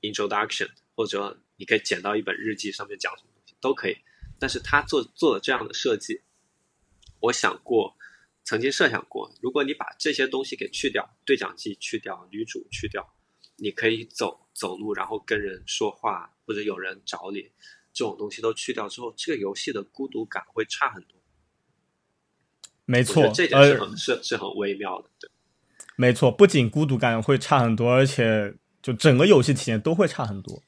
[0.00, 1.38] introduction 或者。
[1.58, 3.96] 你可以捡到一本日记，上面讲什么东西都可以，
[4.36, 6.20] 但是他做做了这样的设计，
[7.20, 7.96] 我想过，
[8.42, 13.14] 曾经设想过，如果你把这些东西给去掉，对讲机去掉，女主去掉，
[13.58, 17.42] 你可以走走路，然后跟人说话，或者有人找你，
[17.92, 21.16] 这种东西都去掉之后，这个游戏的孤独感会差很多。
[22.86, 25.30] 没错，这点是很是是很微妙的，对。
[25.94, 30.60] 没错，不仅孤独感会差很多，而且就整个游戏体验都会差很多。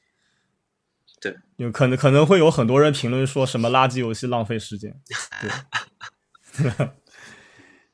[1.57, 4.93] 有可能可能会有很多人评论说什么垃圾游戏浪费时间。
[5.41, 6.71] 对，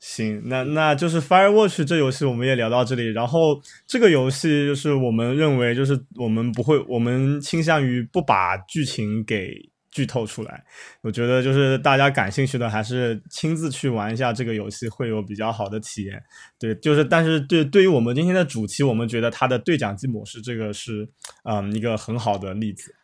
[0.00, 3.12] 行，那那就是 Firewatch 这游戏我们也聊到这里。
[3.12, 10.64] 然后这个游戏就是我们认为就是我们不会，我们倾向于不把剧情给剧透出来。
[11.02, 16.20] 我觉得就是大家感兴趣的还是亲自去玩一下这个游戏会有比较好的体验。
[16.58, 21.08] 对，就是但是对对于我们今天的主题，我们觉得它的对讲机模式这个是
[21.44, 22.94] 嗯一个很好的例子。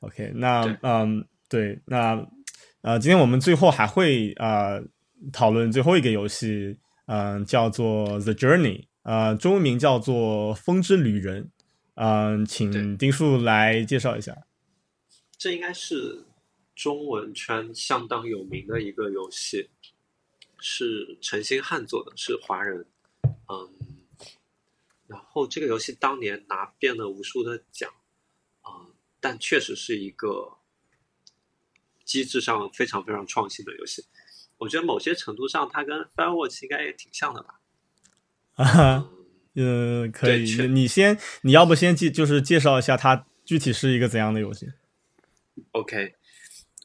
[0.00, 2.24] OK，那嗯，对，那
[2.82, 4.80] 呃，今天我们最后还会呃
[5.32, 11.44] 讨论最后一个游戏，嗯，叫做 The Journey，呃，中文名叫做《风之旅人》，
[11.94, 14.36] 嗯，请丁树来介绍一下。
[15.36, 16.24] 这应该是
[16.76, 19.68] 中文圈相当有名的一个游戏，
[20.60, 22.86] 是陈星汉做的，是华人，
[23.48, 23.70] 嗯，
[25.08, 27.90] 然后这个游戏当年拿遍了无数的奖。
[29.20, 30.58] 但确实是一个
[32.04, 34.04] 机制上非常非常创新的游戏，
[34.58, 37.60] 我觉得某些程度上，它跟 Firewatch 应该也挺像的吧？
[38.54, 39.10] 啊，
[39.54, 40.66] 嗯，可以。
[40.68, 44.72] 你先，你要不先介就是介绍一下它具体是一个怎样的游戏
[45.72, 46.14] ？OK，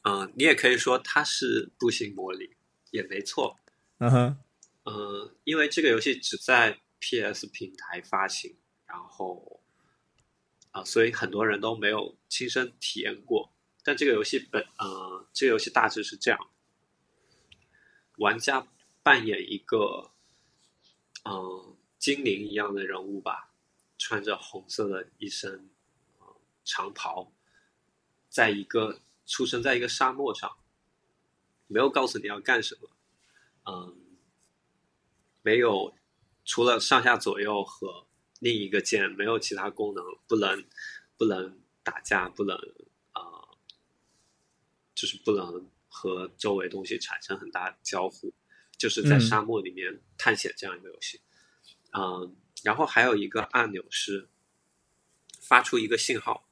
[0.04, 2.50] 嗯，你也可以说它是步行模拟，
[2.90, 3.56] 也没错。
[3.98, 4.38] 嗯哼，
[4.84, 8.56] 嗯，因为这个游戏只在 PS 平台发行，
[8.86, 9.62] 然后
[10.74, 13.52] 啊，所以很多人都没有亲身体验过。
[13.84, 16.50] 但这个游戏本，呃，这个游戏大致是这样。
[18.16, 18.66] 玩家
[19.02, 20.10] 扮演一个，
[21.24, 23.52] 嗯，精灵一样的人物吧，
[23.98, 25.70] 穿着红色的一身
[26.64, 27.30] 长袍，
[28.28, 30.56] 在一个出生在一个沙漠上，
[31.68, 32.90] 没有告诉你要干什么，
[33.66, 33.96] 嗯，
[35.42, 35.94] 没有
[36.44, 38.03] 除了上下左右和
[38.44, 40.64] 另一个键，没有其他功能，不能
[41.16, 42.54] 不能打架，不能
[43.12, 43.22] 啊，
[44.94, 45.70] 就是不能。
[45.96, 48.34] 和周围东西产生很大交互，
[48.76, 51.20] 就是在沙漠里面探险这样一个游戏。
[51.92, 54.28] 嗯，然后还有一个按钮是
[55.40, 56.48] 发出一个信号，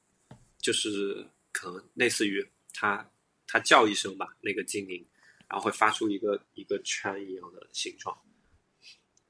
[0.57, 3.11] 就是可能类似于它
[3.45, 5.05] 它叫一声吧，那个精灵，
[5.49, 8.17] 然后会发出一个一个圈一样的形状，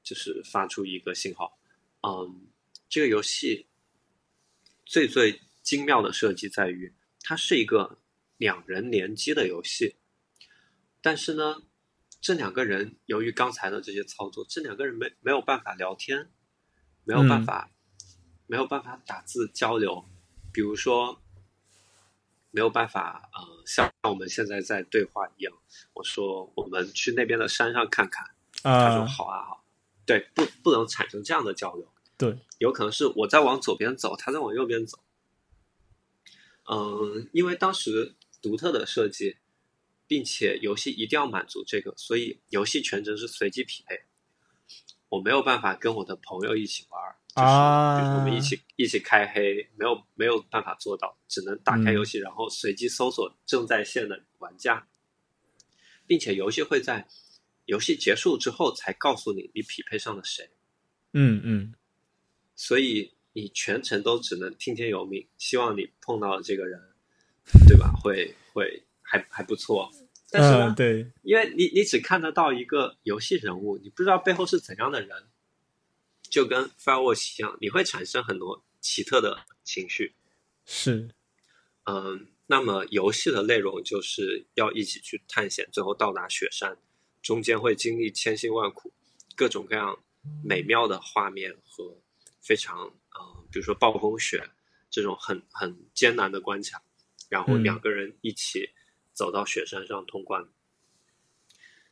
[0.04, 1.58] 就是发出一个信号。
[2.02, 2.46] 嗯，
[2.94, 3.66] 这个游戏
[4.86, 7.98] 最最精妙的设计在于，它是一个
[8.36, 9.96] 两人联机的游戏。
[11.02, 11.64] 但是呢，
[12.20, 16.30] 这两个人由于刚才的这些操作，这两个人没没有办法聊天，
[17.02, 17.72] 没有办法，
[18.46, 20.08] 没有办法打字交流。
[20.52, 21.20] 比如说，
[22.52, 25.52] 没有办法，呃，像我们现在在对话一样，
[25.94, 28.24] 我说我们去那边的山上看看，
[28.62, 29.66] 他说好啊好，
[30.06, 31.92] 对，不不能产生这样的交流。
[32.16, 34.98] 对，有可能是我在往左边走，他在往右边走。
[36.70, 39.36] 嗯，因为当时独特的设计。
[40.06, 44.02] 并且游戏一定要满足这个，所以游戏全程是随机匹配。
[45.08, 47.02] 我没有办法跟我的朋友一起玩，
[47.98, 54.86] 就是我们一起一起开黑，没有没有办法做到，只能打开游戏，然后随机搜索正在线的玩家，
[56.06, 57.08] 并且游戏会在
[57.64, 60.50] 游戏结束之后才告诉你你匹配上了谁。
[61.14, 61.74] 嗯嗯，
[62.56, 66.80] 所以你全程都只能听天由命，希望你碰到的这个人，
[67.68, 67.92] 对吧？
[68.02, 68.84] 会会。
[69.06, 69.92] 还还不错，
[70.30, 75.28] 但是呢，对，因为你你只看得到一个游戏人物，你不知道背后是怎样的人，
[76.22, 80.14] 就跟 Firewatch 一样，你会产生很多奇特的情绪。
[80.64, 81.10] 是，
[81.84, 86.78] 嗯，那么游戏的内容就是要一起去探险，最后到达雪山，
[87.22, 88.90] 中间会经历千辛万苦，
[89.36, 90.02] 各种各样
[90.42, 92.00] 美妙的画面和
[92.44, 94.48] 非常呃，比如说暴风雪
[94.88, 96.80] 这种很很艰难的关卡，
[97.28, 98.70] 然后两个人一起。
[99.16, 100.48] 走到雪山上通关，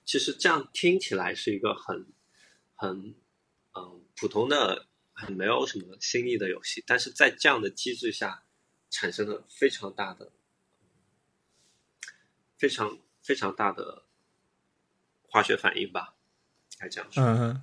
[0.05, 2.05] 其实这样听起来是一个很
[2.75, 3.15] 很
[3.77, 8.43] 嗯普通的、很没有什么新意的游戏，但是在这样的机制下，
[8.91, 10.33] 产生了非常大的、
[12.59, 14.05] 非常非常大的
[15.29, 16.17] 化学反应吧，
[16.77, 17.23] 该这样说。
[17.23, 17.63] 嗯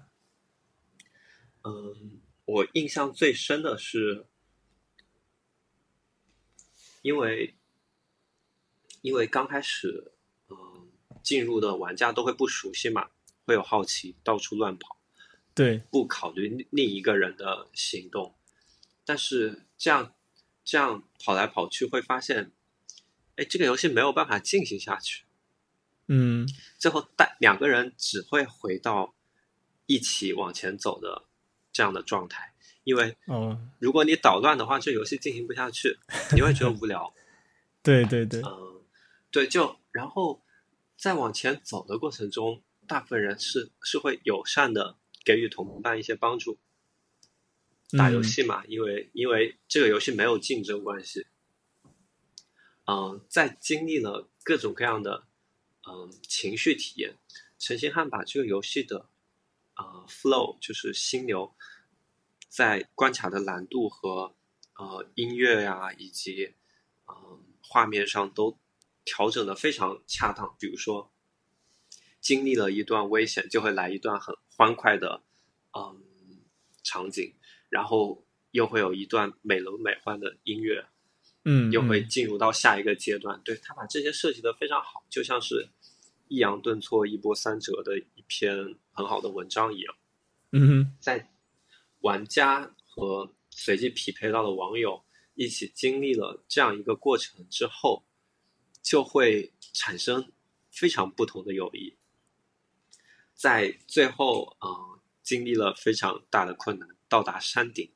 [1.63, 2.21] 嗯，
[2.51, 4.25] 我印象最深的是，
[7.01, 7.55] 因为。
[9.01, 10.11] 因为刚开始，
[10.49, 10.89] 嗯，
[11.23, 13.09] 进入的玩家都会不熟悉嘛，
[13.45, 14.99] 会有好奇，到处乱跑，
[15.55, 18.35] 对，不考虑另一个人的行动。
[19.05, 20.13] 但是这样
[20.65, 22.51] 这样跑来跑去，会发现，
[23.37, 25.23] 哎，这个游戏没有办法进行下去。
[26.07, 26.45] 嗯，
[26.77, 29.15] 最后带两个人只会回到
[29.85, 31.28] 一起往前走的
[31.80, 32.53] 这样的状态，
[32.84, 35.97] 因为，嗯，如果你捣乱的话，这游戏进行不下去，
[36.36, 37.13] 你会觉得无聊。
[37.82, 38.84] 对对对，嗯。
[39.32, 40.43] 对，就然后
[40.97, 46.57] 在往前走的过程中，大部分人是是会友善的给予同伴一些帮助。
[47.97, 51.27] 打游戏嘛，因为因为这个游戏没有竞争关系。
[52.88, 55.23] 嗯，在经历了各种各样的
[55.88, 57.15] 嗯情绪体验，
[57.57, 59.07] 陈星汉把这个游戏的
[59.80, 61.55] 呃 flow 就是心流，
[62.47, 64.36] 在关卡的难度和
[64.75, 66.53] 呃音乐呀以及
[67.07, 68.59] 嗯画面上都。
[69.05, 71.11] 调整的非常恰当，比如说，
[72.21, 75.23] 经历了一段危险，就会来一段很欢快的，
[75.73, 76.03] 嗯，
[76.84, 77.34] 场景，
[77.69, 80.86] 然后又会有一段美轮美奂的音乐，
[81.43, 83.41] 嗯，又会进入到下一个阶段。
[83.43, 85.69] 对他把这些设计的非常好，就像是
[86.30, 89.95] 抑扬顿挫、一波三折的一篇很好的文章一样。
[90.53, 91.30] 嗯，在
[91.99, 95.03] 玩家和随机匹配到的网友
[95.34, 98.05] 一起经历了这样一个过程之后。
[98.82, 100.32] 就会产生
[100.71, 101.97] 非常不同的友谊，
[103.36, 107.91] 在最后，嗯，经历了非常大的困难，到达山顶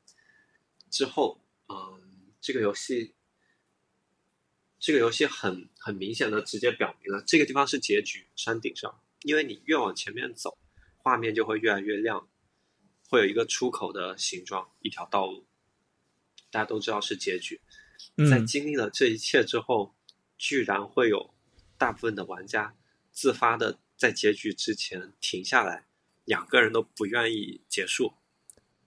[0.92, 3.16] 之后，嗯，这个游戏，
[4.84, 10.58] 这个游戏很很明显的直接表明了这个地方是结局，山顶上，因为你越往前面走，
[10.98, 12.28] 画面就会越来越亮，
[13.08, 15.46] 会有一个出口的形状，一条道路，
[16.52, 17.62] 大家都知道是结局。
[18.30, 19.96] 在经历了这一切之后，
[20.38, 21.34] 居然会有
[21.78, 22.76] 大部分的玩家
[23.10, 23.80] 自发的。
[23.96, 25.88] 在结局之前停下来，
[26.26, 28.16] 两个人都不愿意结束。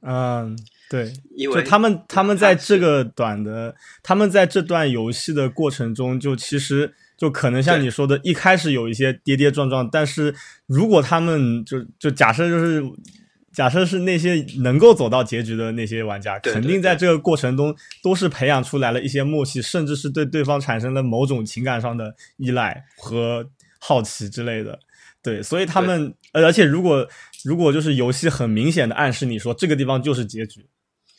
[0.03, 0.57] 嗯，
[0.89, 10.35] 对，因为他们他们在这个短的，他们在这段游戏的过程中，就其实就可能像你说的，一开始有一些跌跌撞撞，但是
[10.67, 12.83] 如果他们就就假设就是
[13.53, 23.49] 假设是那些能够走到结局的那些玩家，肯定在这个过程中都是培养出来了一些默契，甚至是对对方产生了某种情感上的依赖和
[23.81, 24.79] 好奇之类的。
[25.23, 27.09] 对，所以他们，而且如果
[27.47, 30.67] 如果就是游戏很明显的暗示你说这个地方就是结局，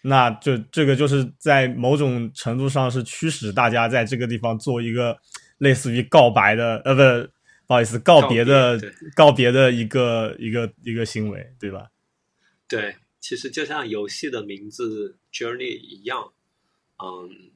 [0.02, 5.18] 那就这个就是在某种程度上是驱使大家在这个地方做一个
[5.60, 7.30] 类似于告白的，呃，不，
[7.68, 8.80] 不好意思，告别的
[9.16, 11.90] 告别的一个一个一个行为，对吧？
[12.68, 16.34] 对，其实就像游戏的名字 Journey 一样，
[17.02, 17.52] 嗯，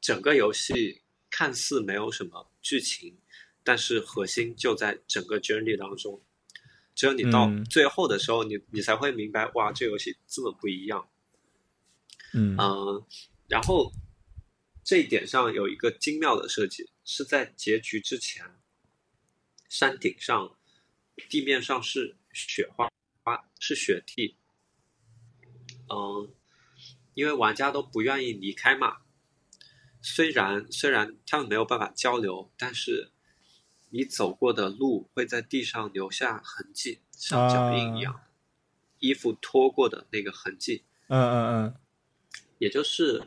[0.00, 1.00] 整个游戏
[1.30, 3.16] 看似没有什么剧情。
[3.62, 6.18] 但是核心就在整个 journey 当中，
[7.00, 11.08] 只有你到最后的时候，你你才会明白，哇，这游戏这么不一样。
[12.34, 12.58] 嗯
[13.48, 13.90] 然后
[14.84, 18.44] 这一点上有一个精妙的设计，是在结局之前，
[19.66, 20.58] 山顶上
[21.30, 22.90] 地面上是雪花
[23.22, 24.36] 花是雪地，
[25.88, 26.30] 嗯，
[27.14, 28.98] 因为玩家都不愿意离开嘛，
[30.02, 33.10] 虽然虽然他们没有办法交流，但是。
[33.90, 38.20] 你走过的路会在地上留下痕迹，像脚印一样，
[38.98, 40.84] 衣服脱过的那个痕迹。
[41.08, 41.74] 嗯嗯嗯，
[42.58, 43.24] 也就是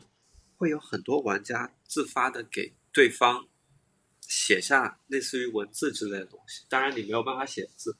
[0.56, 3.48] 会有很多玩家自发的给对方
[4.22, 6.64] 写下类似于文字之类的东西。
[6.70, 7.98] 当然你没有办法写字，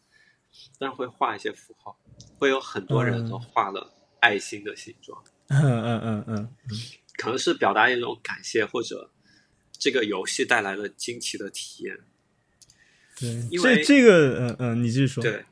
[0.80, 2.00] 但会画一些符号。
[2.38, 5.22] 会有很多人都画了爱心的形状。
[5.48, 6.56] 嗯嗯嗯嗯，
[7.18, 9.12] 可能是表达一种感谢，或者
[9.74, 12.00] 这个游戏带来了惊奇的体验。
[13.20, 15.22] 对，这这个，嗯嗯，你继续说。
[15.22, 15.46] 对，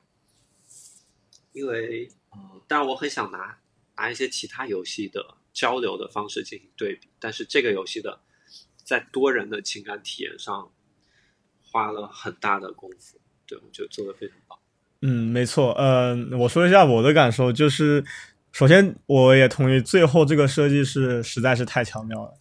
[1.53, 3.57] 因为，呃，当然我很想拿
[3.95, 8.19] 拿一些其他游戏的交流的方式进行对比，但是这个游戏的
[8.83, 10.71] 在多人的情感体验上
[11.61, 14.57] 花了很大的功夫，对我觉得做的非常棒。
[15.01, 18.03] 嗯，没错，嗯，我说一下我的感受，就是
[18.51, 22.33] 首先我也同意，最后这个设计是实在是太巧妙了，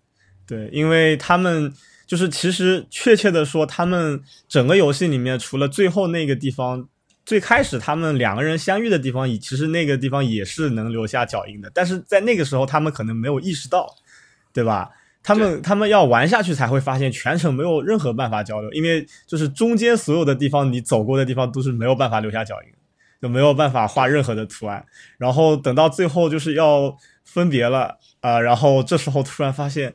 [0.47, 1.73] 对，因为他们。
[2.11, 6.89] 就是其实确切的说，他们整个游戏里面除了最后那个地方，
[7.25, 11.71] 最开始他们两个人相遇的地方，其实那个地方也是能留下脚印的。
[11.73, 13.95] 但是在那个时候，他们可能没有意识到，
[14.53, 14.91] 对吧？
[15.23, 22.69] 他们他们要玩下去才会发现，全程没有任何办法交流，因为就是中间所有的地方你走过的地方都是没有办法留下脚印，
[23.23, 24.85] 就没有办法画任何的图案。
[25.17, 29.95] 然后等到最后就是要分别了啊，然后这时候突然发现。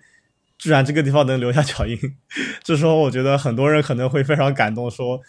[0.57, 1.97] 居然这个地方能留下脚印，
[2.63, 5.19] 这时候我觉得很多人可能会非常感动，说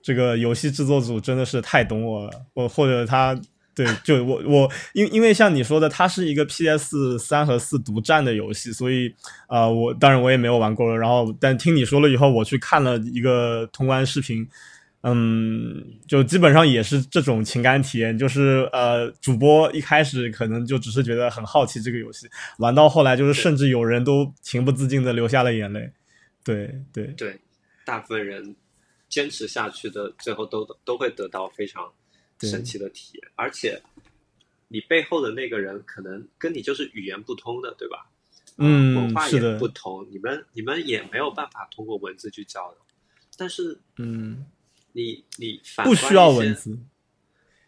[0.00, 3.38] 这个游戏制作组真的是太懂我了，我或者他
[3.74, 9.14] 对就我我因因为像你说的，它是一个 PS 三和四独占的游戏，所以
[9.48, 14.48] 啊我当然我也没有玩过了，然后但听你说了以后，我去看了一个通关视频。
[15.02, 25.92] 嗯，就基本上也是这种情感体验，就是呃，主播一开始可能就只是觉得很好奇这个游戏，玩到后来就是甚至有人都情不自禁的流下了眼泪。
[26.42, 27.38] 对对对，
[27.84, 28.56] 大部分人
[29.08, 31.92] 坚持下去的，最后都都会得到非常
[32.40, 33.30] 神奇的体验。
[33.36, 33.80] 而且
[34.66, 38.10] 你背后的那个人可能跟你就是语言不通的，对吧？
[38.56, 42.78] 嗯，文化也不同，你们你们也没有办法通过文字去交流。
[43.36, 44.44] 但是，嗯。
[44.92, 46.78] 你你不需要文字，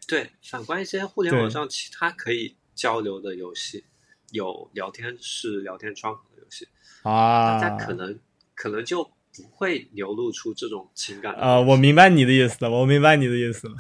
[0.09, 3.85] 对，反观一些互联网上其他可以交流的游戏，
[4.33, 6.67] 有聊天室、聊天窗口的游戏
[7.03, 8.19] 啊，大家可能
[8.55, 11.61] 可能就不会流露出这种情感啊。
[11.61, 13.75] 我明白你的意思了，我明白你的意思了。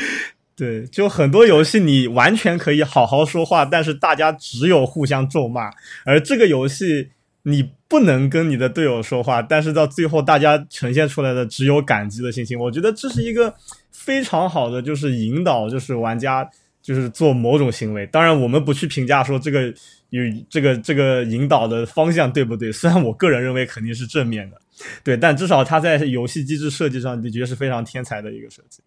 [0.56, 5.70] 对，就很多游戏你完全可以好好说话，但是大家只有互相咒骂，
[6.04, 7.12] 而这个游戏。
[7.48, 12.58] 你不能跟你的队友说话，但是到最后大家呈现出来的只有感激的心情。
[12.58, 13.54] 我觉得这是一个
[13.90, 16.48] 非常好的，就是引导，就是玩家
[16.82, 18.06] 就是做某种行为。
[18.08, 19.72] 当然，我们不去评价说这个
[20.10, 22.70] 有这个这个引导的方向对不对。
[22.70, 24.60] 虽然我个人认为肯定是正面的，
[25.02, 28.82] 对，但至少他在游戏机制设计上的确是非常天才的一个设计。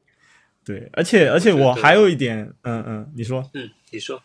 [0.63, 4.21] 对，而且而且我还有一点，嗯嗯，你说，嗯，你说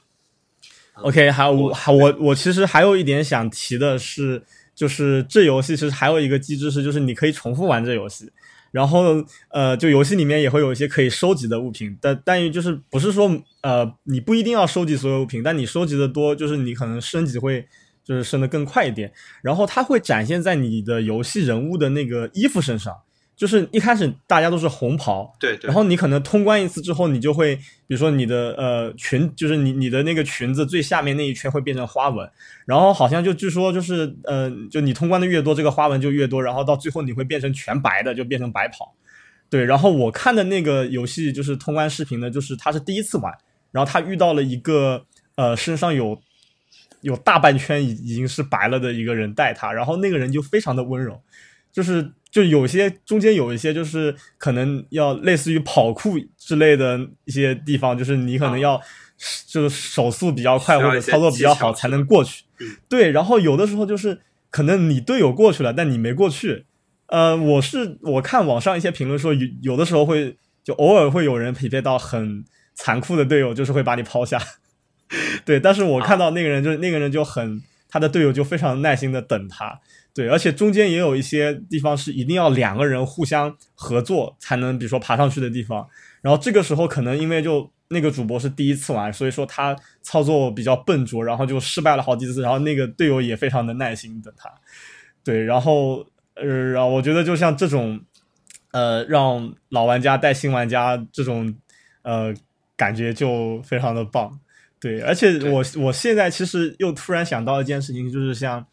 [1.03, 4.43] ，OK，还有我我我其实还有一点想提的是，
[4.75, 8.31] 就是这游戏其实还有一个机制是，就是你可以重复玩这游戏。
[8.73, 13.31] 然后，呃，就游戏里面也会有一些可以收集的物品，但但于就是不是说，
[13.63, 17.67] 呃，你不一定要收集所有物品，但你收集的多，就是你可能升级会
[18.05, 19.11] 就是升的更快一点。
[19.41, 22.95] 然后它会展现在你的游戏人物的那个衣服身上。
[23.37, 32.27] 就是一开始大家都是红袍，对对，然后你可能通关一次之后，你就会，比如说你的呃裙，就是你你的那个裙子最下面那一圈会变成花纹，
[32.65, 38.95] 然后好像就据说就是呃，就你通关的越多，这个花纹就越多，然后到最后你会变成全白的，就变成白袍。
[39.51, 43.33] 对，然后我看的那个游戏就是通关视频呢，就是他是第一次玩，
[43.71, 45.05] 然后他遇到了一个
[45.35, 46.19] 呃身上有
[47.03, 51.21] 有大半圈已已经是白了的一个人带他，然后那个人就非常的温柔，
[51.77, 52.11] 就是。
[52.29, 58.79] 就有些中间有一些就是可能要类似于跑酷之类的一些地方，就是你可能要
[59.47, 62.45] 就是手速比较快或者操作比较好才能过去。
[62.91, 64.21] 对，然后有的时候就是
[64.51, 66.67] 可能你队友过去了，但你没过去。
[67.07, 72.45] 呃，我是我看网上一些评论说有有的时候会就偶尔会有人匹配到很
[72.75, 74.39] 残酷的队友，就是会把你抛下。
[75.47, 79.81] 对，但是我看到那个人就是那个人就很他的队友就非常耐心的等他。
[80.17, 85.87] 对，而且中间也有一些地方是一定要两个人互相合作才能，比如说爬上去的地方。
[86.23, 92.41] 然后这个时候可能因为就那个主播是第一次玩，所以说他操作比较笨拙，然后就失败了好几次。
[92.41, 94.51] 然后那个队友也非常的耐心等他。
[95.23, 96.03] 对，然后
[96.33, 98.01] 呃，然后我觉得就像这种，
[98.73, 101.55] 呃，让老玩家带新玩家这种，
[102.01, 102.33] 呃，
[102.75, 104.41] 感觉就非常的棒。
[104.81, 108.67] 对，而且我我现在其实又突然想到一件事情，就是像。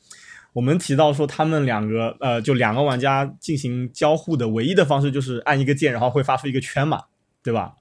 [0.54, 7.04] 我们提到说，他们两个呃，就两个玩家进行交互的唯一的方式就是按一个键，然后会发出一个圈嘛，
[7.44, 7.74] 对吧？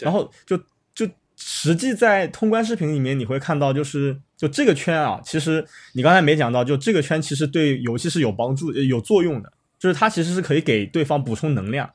[0.00, 0.58] 然后就
[0.94, 5.64] 就实际在通关视频里面你会看到，就是就这个圈啊，其实
[5.94, 11.90] 你刚才没讲到，就这个圈其实对游戏是有帮助、有作用的，就是它其实是可以给对方补充能量，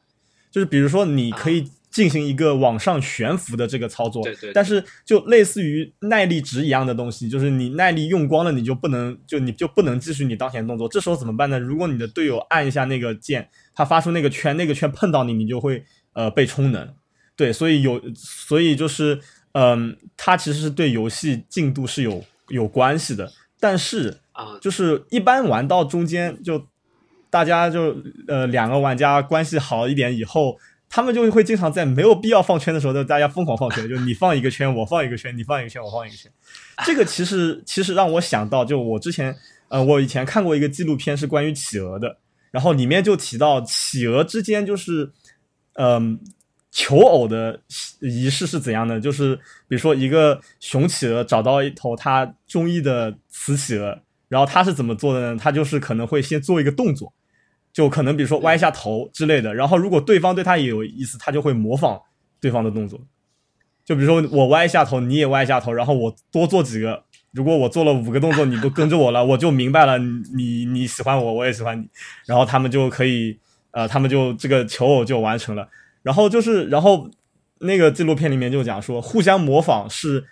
[0.50, 1.70] 就是比如说你可以。
[1.94, 10.90] 进行一个往上悬浮的这个操作，对对，但是就类似于耐力值一样的东西，就是你耐力用光了，你就不能就你就不能继续你当前动作。
[10.90, 11.60] 这时候怎么办呢？
[11.60, 16.96] 如果你的队友按一下那个键，他发出那个圈，那个圈碰到你，你就会呃被充能。
[17.36, 19.20] 对，所以有所以就是
[19.52, 23.32] 嗯，它其实是对游戏进度是有有关系的。
[23.60, 26.66] 但是啊，就是一般玩到中间，就
[27.30, 27.96] 大家就
[28.28, 30.58] 呃两个玩家关系好一点以后。
[30.96, 36.32] 他们就会经常在没有必要放圈的时候，就大家疯狂放圈， 就你放一个圈，我放一个圈，你放一个圈，我放一个圈。
[36.86, 39.36] 这个其实其实让我想到，就我之前
[39.70, 42.20] 呃，我以前看过一个纪录片是关于企鹅的，
[42.52, 45.12] 然后里面就提到企鹅之间就是
[45.74, 46.20] 嗯
[46.70, 47.60] 求偶的
[48.00, 49.36] 仪式是怎样的，就是
[49.68, 55.40] 比如说一个雄企鹅找到一头它中意的雌企鹅，然后它是怎么做的呢？
[55.42, 57.12] 它就是可能会先做一个动作。
[57.74, 62.00] 就可能比如说歪一下头之类的，然后如果对方对他也有意思，他就会模仿
[62.40, 63.02] 对方的动作。
[63.84, 67.04] 就比如说我歪一下头，你也歪一下头，然后我多做几个。
[67.32, 71.86] 如果我做了五个动作，你都跟着我了， 我就明白了你你喜欢我，我也喜欢你。
[72.28, 73.38] 然后他们就可以
[73.72, 75.68] 呃，他们就这个求偶就完成了。
[76.04, 77.10] 然后就是，然后
[77.60, 80.26] 那个纪录片里面就讲说，互相模仿是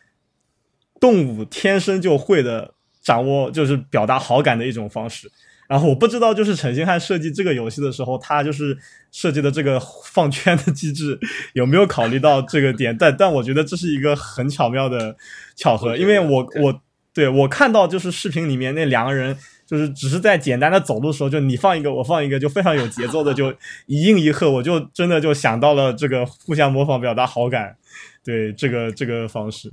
[1.00, 5.32] 动物天生就会的掌握，就是表达好感的一种方式。
[5.72, 8.78] 然后我不知道，就是陈星汉设计这个游戏的时候，他就是
[9.10, 11.18] 设计的这个放圈的机制
[11.54, 12.98] 有没有考虑到这个点？
[12.98, 15.16] 但但我觉得这是一个很巧妙的
[15.56, 16.82] 巧合，因为我我
[17.14, 23.50] 对我看到就是视频里面那两个人，就是只是在简单的走路的时候，就你放一个我放一个，就非常有节奏的就
[23.86, 27.78] 一应一和，我就真的就想到了这个互相模仿表达好感，
[28.26, 29.72] 对这个这个方式，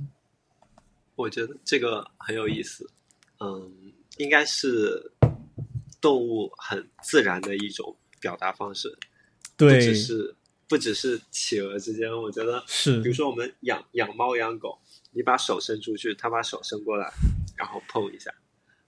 [1.17, 2.89] 我觉得这个很有意思，
[3.41, 3.69] 嗯，
[4.15, 5.11] 应该是。
[6.01, 8.97] 动物很自然的一种表达方式，
[9.57, 10.35] 对，不只是
[10.67, 13.01] 不只是企鹅之间，我觉得是。
[13.01, 14.79] 比如说我们养养猫养狗，
[15.11, 17.11] 你把手伸出去，它把手伸过来，
[17.57, 18.33] 然后碰一下，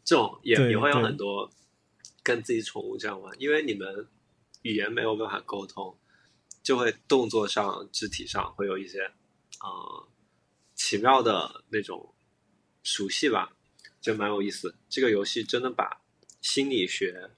[0.03, 1.49] 这种也也会有很多
[2.23, 4.07] 跟自己宠物这样玩，因为你们
[4.61, 5.97] 语言没有办法沟通，
[6.63, 9.05] 就会动作上、肢体上会有一些
[9.59, 10.07] 啊
[10.75, 12.13] 奇妙的那种
[12.83, 13.53] 熟悉吧，
[13.99, 14.75] 就蛮有意思。
[14.89, 16.01] 这个游戏真的把。
[16.41, 17.30] 心理学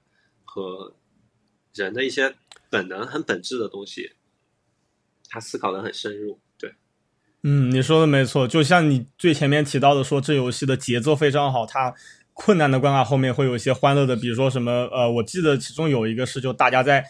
[0.44, 0.94] 和
[1.74, 2.34] 人的一些
[2.70, 4.12] 本能、很本质的东西，
[5.28, 6.40] 他思考的很深入。
[6.58, 6.72] 对，
[7.42, 8.48] 嗯，你说的没错。
[8.48, 11.94] 就像你最前面提到的，说这游戏的节奏非常好，它
[12.32, 17.04] 困难的关卡后面会有一些欢乐的，比如说什么呃，我记得其中有一个是就大家在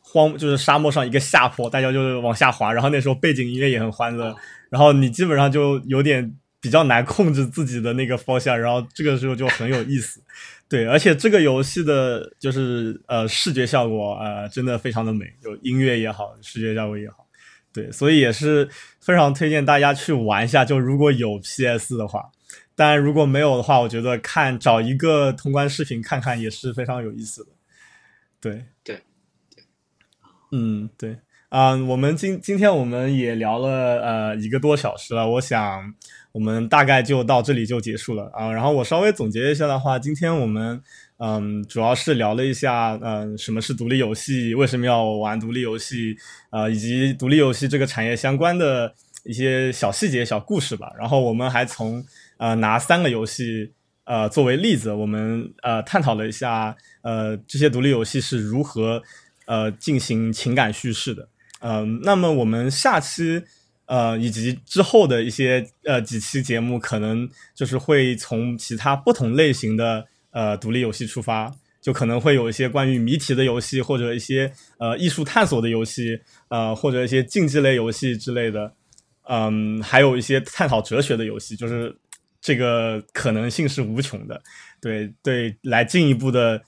[0.00, 4.34] 荒就是沙漠上一个下坡，大家就是往下滑，然后那时候背景音乐也很欢乐，
[4.70, 10.22] 然后你基本上就有点比较难控制自己的那个方向，然后这个时候就很有意思。
[10.68, 17.26] 对，而且这个游戏的就是呃视觉效果呃真的非常的美，有音乐也好，视觉效果也好。
[17.72, 18.68] 对，所以也是
[19.00, 20.64] 非常推荐大家去玩一下。
[20.64, 22.30] 就如果有 PS 的话，
[22.74, 27.50] 当然如果没有的话，我觉得看找一个通关视频看看也是非常有意思的。
[28.40, 29.02] 对对
[29.54, 29.64] 对，
[30.52, 31.18] 嗯对，
[31.50, 35.94] 嗯，我们今今天我们也聊了呃一个多小时了，我想
[36.32, 38.52] 我们大概就到这里就结束了啊。
[38.52, 40.82] 然后我稍微总结一下的话，今天我们。
[41.22, 46.16] 嗯，主要是聊了一下，嗯，什么是独立游戏，为什么要玩独立游戏，
[46.48, 48.94] 呃，以及独立游戏这个产业相关的
[49.24, 50.90] 一些小细节、小故事吧。
[50.98, 52.02] 然后我们还从
[52.38, 53.70] 呃拿三个游戏
[54.04, 59.02] 呃作为例子，我们呃探讨了一下，呃，这些独立游戏是如何
[59.44, 61.28] 呃进行情感叙事的。
[61.60, 63.42] 嗯，那么我们下期
[63.90, 70.06] 呃以及之后的一些呃几期节目，可能就是会从其他不同类型的。
[70.32, 71.52] 呃，独立游戏出发，
[71.82, 78.72] 就可能会有一些关于谜题的游戏，或者一些呃艺术探索的游戏，呃，或者一些竞技类游戏之类的，
[79.28, 81.92] 嗯，还有一些探讨哲学的游戏，就是
[82.40, 84.40] 这个可能性是无穷的。
[84.80, 86.62] 对对，来进一步的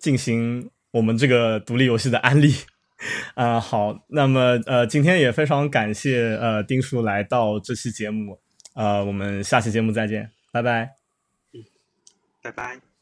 [0.00, 2.56] 进行我们这个独立游戏的安利。
[3.34, 8.38] 啊， 好，那么呃，今天也非常感谢呃丁叔来到这期节目，
[8.74, 10.94] 呃，我们下期节目再见，拜拜。
[11.52, 11.62] 嗯
[12.42, 12.93] 拜拜。